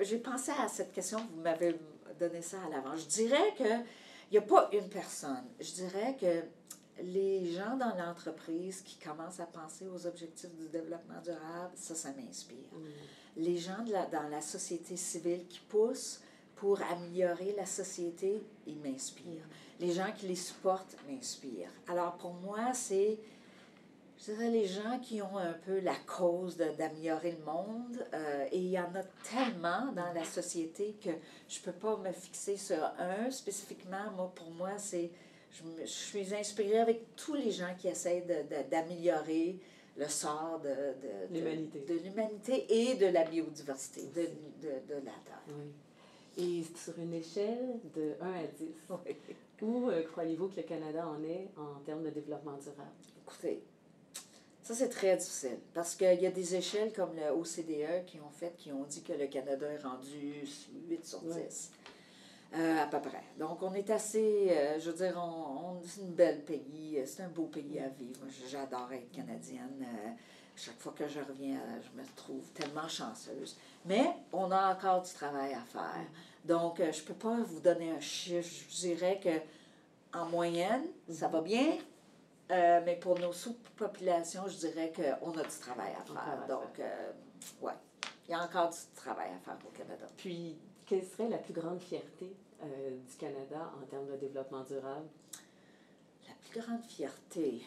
j'ai 0.00 0.18
pensé 0.18 0.52
à 0.58 0.68
cette 0.68 0.92
question, 0.92 1.18
vous 1.34 1.42
m'avez 1.42 1.74
donné 2.18 2.42
ça 2.42 2.58
à 2.66 2.70
l'avant. 2.70 2.96
Je 2.96 3.06
dirais 3.06 3.54
qu'il 3.56 3.84
n'y 4.32 4.38
a 4.38 4.42
pas 4.42 4.68
une 4.72 4.88
personne. 4.88 5.44
Je 5.60 5.72
dirais 5.72 6.16
que 6.20 6.42
les 7.02 7.52
gens 7.52 7.76
dans 7.76 7.94
l'entreprise 7.96 8.82
qui 8.82 8.96
commencent 8.96 9.40
à 9.40 9.46
penser 9.46 9.86
aux 9.86 10.06
objectifs 10.06 10.54
du 10.56 10.68
développement 10.68 11.20
durable, 11.22 11.72
ça, 11.74 11.94
ça 11.94 12.10
m'inspire. 12.12 12.58
Mm. 12.72 13.42
Les 13.42 13.56
gens 13.56 13.82
de 13.84 13.92
la, 13.92 14.06
dans 14.06 14.28
la 14.28 14.40
société 14.40 14.96
civile 14.96 15.46
qui 15.48 15.60
poussent 15.60 16.20
pour 16.56 16.80
améliorer 16.82 17.54
la 17.56 17.66
société, 17.66 18.42
ils 18.66 18.78
m'inspirent. 18.78 19.46
Mm. 19.46 19.80
Les 19.80 19.92
gens 19.92 20.12
qui 20.16 20.26
les 20.26 20.36
supportent 20.36 20.96
m'inspirent. 21.08 21.70
Alors 21.86 22.16
pour 22.18 22.34
moi, 22.34 22.74
c'est 22.74 23.18
je 24.18 24.32
dirais, 24.32 24.50
les 24.50 24.66
gens 24.66 24.98
qui 25.00 25.22
ont 25.22 25.36
un 25.36 25.52
peu 25.52 25.80
la 25.80 25.94
cause 26.06 26.56
d'améliorer 26.56 27.32
le 27.38 27.44
monde. 27.44 28.04
Euh, 28.12 28.46
et 28.50 28.58
il 28.58 28.70
y 28.70 28.78
en 28.78 28.92
a 28.94 29.02
tellement 29.30 29.92
dans 29.92 30.12
la 30.12 30.24
société 30.24 30.96
que 31.02 31.10
je 31.48 31.60
ne 31.60 31.64
peux 31.64 31.72
pas 31.72 31.96
me 31.96 32.12
fixer 32.12 32.56
sur 32.56 32.82
un 32.98 33.30
spécifiquement. 33.30 34.10
Moi, 34.16 34.32
pour 34.34 34.50
moi, 34.50 34.76
c'est 34.76 35.10
je, 35.50 35.62
je, 35.80 35.86
suis 35.86 36.34
inspirée 36.34 36.78
avec 36.78 37.16
tous 37.16 37.34
les 37.34 37.50
gens 37.50 37.74
qui 37.78 37.88
essaient 37.88 38.24
d'améliorer 38.70 39.58
le 39.96 40.08
sort 40.08 40.60
de, 40.62 40.68
de, 40.68 41.86
de 41.86 42.00
l'humanité 42.00 42.66
et 42.68 42.94
de 42.96 43.06
la 43.06 43.24
biodiversité 43.24 44.02
de, 44.14 44.22
de, 44.62 44.94
la 44.94 45.12
Terre. 45.24 45.42
Oui. 45.48 45.72
Et 46.36 46.64
sur 46.76 46.96
une 46.98 47.14
échelle 47.14 47.80
de 47.96 48.14
1 48.20 48.32
à 48.32 48.46
10, 48.46 49.62
où 49.62 49.88
euh, 49.88 50.02
croyez-vous 50.12 50.48
que 50.48 50.56
le 50.56 50.62
Canada 50.62 51.04
en 51.08 51.22
est 51.24 51.48
en 51.56 51.80
termes 51.80 52.04
de 52.04 52.10
développement 52.10 52.56
durable? 52.58 52.92
Écoutez, 53.26 53.62
ça, 54.68 54.74
c'est 54.74 54.90
très 54.90 55.16
difficile 55.16 55.58
parce 55.72 55.94
qu'il 55.94 56.20
y 56.20 56.26
a 56.26 56.30
des 56.30 56.54
échelles 56.54 56.92
comme 56.92 57.16
le 57.16 57.32
OCDE 57.32 58.04
qui 58.04 58.20
ont 58.20 58.28
fait, 58.28 58.54
qui 58.58 58.70
ont 58.70 58.84
dit 58.84 59.02
que 59.02 59.14
le 59.14 59.26
Canada 59.26 59.66
est 59.66 59.82
rendu 59.82 60.46
8 60.90 61.06
sur 61.06 61.22
10. 61.22 61.70
Euh, 62.54 62.82
à 62.82 62.86
peu 62.86 63.00
près. 63.00 63.24
Donc, 63.38 63.62
on 63.62 63.72
est 63.72 63.88
assez, 63.88 64.48
euh, 64.50 64.78
je 64.78 64.90
veux 64.90 64.96
dire, 65.06 65.14
on, 65.16 65.78
on 65.78 65.82
c'est 65.82 66.02
un 66.02 66.10
bel 66.10 66.44
pays, 66.44 67.00
c'est 67.06 67.22
un 67.22 67.28
beau 67.28 67.44
pays 67.44 67.78
à 67.78 67.88
vivre. 67.88 68.20
J'adore 68.46 68.92
être 68.92 69.10
canadienne. 69.10 69.82
Euh, 69.82 70.10
chaque 70.54 70.78
fois 70.78 70.92
que 70.94 71.08
je 71.08 71.20
reviens, 71.20 71.60
je 71.82 71.98
me 71.98 72.06
trouve 72.14 72.44
tellement 72.52 72.88
chanceuse. 72.88 73.56
Mais 73.86 74.04
on 74.34 74.50
a 74.50 74.74
encore 74.74 75.00
du 75.00 75.12
travail 75.14 75.54
à 75.54 75.60
faire. 75.60 76.06
Donc, 76.44 76.76
je 76.78 77.00
ne 77.00 77.06
peux 77.06 77.14
pas 77.14 77.36
vous 77.42 77.60
donner 77.60 77.90
un 77.90 78.00
chiffre. 78.00 78.66
Je 78.68 78.76
dirais 78.80 79.18
que 79.18 80.18
en 80.18 80.26
moyenne, 80.26 80.84
ça 81.10 81.28
va 81.28 81.40
bien, 81.40 81.78
euh, 82.50 82.80
mais 82.84 82.96
pour 82.96 83.18
nos 83.18 83.32
sous-populations, 83.32 84.48
je 84.48 84.56
dirais 84.56 84.92
qu'on 84.94 85.30
a 85.32 85.42
du 85.42 85.58
travail 85.60 85.92
à 85.92 86.04
faire. 86.04 86.46
Donc, 86.48 86.80
euh, 86.80 87.12
ouais, 87.60 87.74
il 88.26 88.32
y 88.32 88.34
a 88.34 88.42
encore 88.42 88.70
du 88.70 88.76
travail 88.94 89.28
à 89.36 89.38
faire 89.38 89.58
au 89.66 89.76
Canada. 89.76 90.06
Puis, 90.16 90.56
quelle 90.86 91.04
serait 91.04 91.28
la 91.28 91.38
plus 91.38 91.52
grande 91.52 91.80
fierté 91.80 92.34
euh, 92.62 92.90
du 92.90 93.16
Canada 93.16 93.70
en 93.80 93.86
termes 93.86 94.06
de 94.06 94.16
développement 94.16 94.62
durable? 94.62 95.06
La 96.26 96.34
plus 96.40 96.60
grande 96.60 96.84
fierté. 96.84 97.62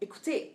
écoutez, 0.00 0.54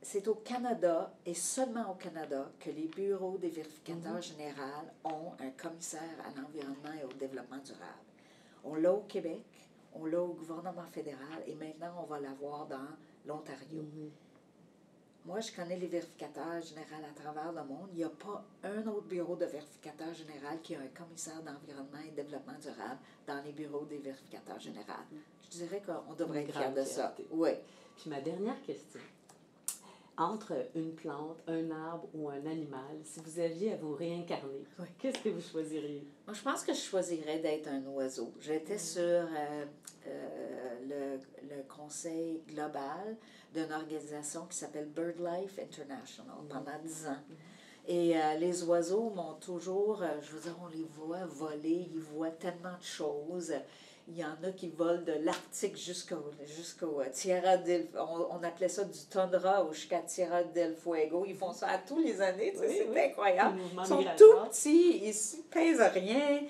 c'est 0.00 0.28
au 0.28 0.34
Canada 0.36 1.12
et 1.26 1.34
seulement 1.34 1.90
au 1.90 1.94
Canada 1.94 2.50
que 2.60 2.70
les 2.70 2.88
bureaux 2.88 3.36
des 3.38 3.48
vérificateurs 3.48 4.18
mm-hmm. 4.18 4.36
généraux 4.36 4.86
ont 5.04 5.32
un 5.40 5.50
commissaire 5.50 6.00
à 6.26 6.40
l'environnement 6.40 6.92
et 6.98 7.04
au 7.04 7.12
développement 7.12 7.58
durable. 7.58 8.04
On 8.64 8.74
l'a 8.76 8.92
au 8.92 9.02
Québec, 9.02 9.44
on 9.94 10.04
l'a 10.06 10.20
au 10.20 10.34
gouvernement 10.34 10.86
fédéral 10.92 11.42
et 11.46 11.54
maintenant 11.54 11.94
on 12.02 12.06
va 12.06 12.20
l'avoir 12.20 12.66
dans 12.66 12.88
l'Ontario. 13.26 13.82
Mhm. 13.82 14.10
Moi, 15.26 15.40
je 15.40 15.52
connais 15.52 15.78
les 15.78 15.86
vérificateurs 15.86 16.60
généraux 16.60 17.02
à 17.10 17.18
travers 17.18 17.50
le 17.50 17.64
monde. 17.64 17.88
Il 17.92 17.96
n'y 17.96 18.04
a 18.04 18.10
pas 18.10 18.44
un 18.62 18.86
autre 18.88 19.06
bureau 19.06 19.36
de 19.36 19.46
vérificateur 19.46 20.12
général 20.12 20.60
qui 20.62 20.74
a 20.74 20.80
un 20.80 20.88
commissaire 20.88 21.42
d'environnement 21.42 22.00
et 22.06 22.10
de 22.10 22.16
développement 22.16 22.58
durable 22.60 22.98
dans 23.26 23.42
les 23.42 23.52
bureaux 23.52 23.86
des 23.86 23.98
vérificateurs 23.98 24.60
généraux. 24.60 24.92
Je 25.44 25.48
dirais 25.48 25.80
qu'on 25.80 26.12
devrait 26.12 26.44
être 26.44 26.74
de 26.74 26.84
ça. 26.84 27.14
Oui. 27.30 27.50
Puis 27.96 28.10
ma 28.10 28.20
dernière 28.20 28.60
question 28.62 29.00
entre 30.16 30.52
une 30.74 30.94
plante, 30.94 31.38
un 31.48 31.70
arbre 31.70 32.08
ou 32.14 32.28
un 32.28 32.46
animal, 32.46 32.96
si 33.02 33.20
vous 33.20 33.38
aviez 33.40 33.72
à 33.72 33.76
vous 33.76 33.94
réincarner, 33.94 34.64
qu'est-ce 34.98 35.18
que 35.18 35.28
vous 35.28 35.40
choisiriez? 35.40 36.06
Moi, 36.26 36.34
je 36.34 36.42
pense 36.42 36.62
que 36.62 36.72
je 36.72 36.80
choisirais 36.80 37.38
d'être 37.38 37.68
un 37.68 37.84
oiseau. 37.86 38.32
J'étais 38.40 38.76
mm. 38.76 38.78
sur 38.78 39.02
euh, 39.02 39.64
euh, 40.06 41.18
le, 41.42 41.46
le, 41.48 41.62
conseil 41.64 42.42
global 42.48 43.16
d'une 43.52 43.72
organisation 43.72 44.46
qui 44.46 44.56
s'appelle 44.56 44.86
BirdLife 44.86 45.58
International 45.58 46.36
pendant 46.48 46.78
dix 46.82 47.06
ans. 47.06 47.18
Et 47.86 48.16
euh, 48.16 48.34
les 48.38 48.64
oiseaux 48.64 49.10
m'ont 49.10 49.34
toujours, 49.34 50.02
je 50.22 50.32
veux 50.32 50.40
dire, 50.40 50.56
on 50.62 50.68
les 50.68 50.86
voit 50.90 51.26
voler, 51.26 51.88
ils 51.92 52.00
voient 52.00 52.30
tellement 52.30 52.76
de 52.78 52.84
choses. 52.84 53.52
Il 54.06 54.18
y 54.18 54.24
en 54.24 54.36
a 54.42 54.50
qui 54.52 54.68
volent 54.68 55.02
de 55.02 55.14
l'Arctique 55.22 55.78
jusqu'au 55.78 56.30
jusqu'au 56.44 57.00
euh, 57.00 57.08
Tierra 57.10 57.56
del 57.56 57.88
on, 57.94 58.36
on, 58.38 58.42
appelait 58.42 58.68
ça 58.68 58.84
du 58.84 58.98
tundra 59.08 59.66
jusqu'à 59.72 60.00
Tierra 60.00 60.44
del 60.44 60.74
Fuego. 60.74 61.24
Ils 61.26 61.34
font 61.34 61.52
ça 61.52 61.68
à 61.68 61.78
tous 61.78 62.00
les 62.00 62.20
années, 62.20 62.52
c'est 62.54 63.06
incroyable. 63.06 63.58
Ils 63.78 63.86
sont 63.86 64.04
tout 64.16 64.46
petits, 64.48 64.98
ils 64.98 65.08
ne 65.08 65.42
pèsent 65.50 65.92
rien. 65.94 66.42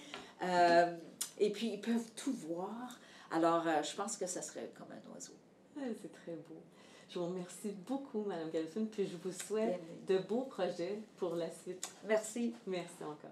Euh, 0.42 0.96
et 1.38 1.50
puis, 1.50 1.74
ils 1.74 1.80
peuvent 1.80 2.10
tout 2.16 2.32
voir. 2.32 2.98
Alors, 3.30 3.66
euh, 3.66 3.82
je 3.82 3.94
pense 3.94 4.16
que 4.16 4.26
ça 4.26 4.42
serait 4.42 4.70
comme 4.76 4.88
un 4.90 5.14
oiseau. 5.14 5.32
c'est 5.76 6.12
très 6.12 6.32
beau. 6.32 6.60
Je 7.14 7.20
vous 7.20 7.26
remercie 7.26 7.70
beaucoup, 7.86 8.24
Mme 8.24 8.50
Galfin, 8.50 8.86
puis 8.90 9.06
je 9.06 9.16
vous 9.16 9.30
souhaite 9.30 9.80
de 10.08 10.18
beaux 10.18 10.46
projets 10.46 10.98
pour 11.16 11.36
la 11.36 11.48
suite. 11.48 11.88
Merci. 12.08 12.56
Merci 12.66 13.04
encore. 13.04 13.30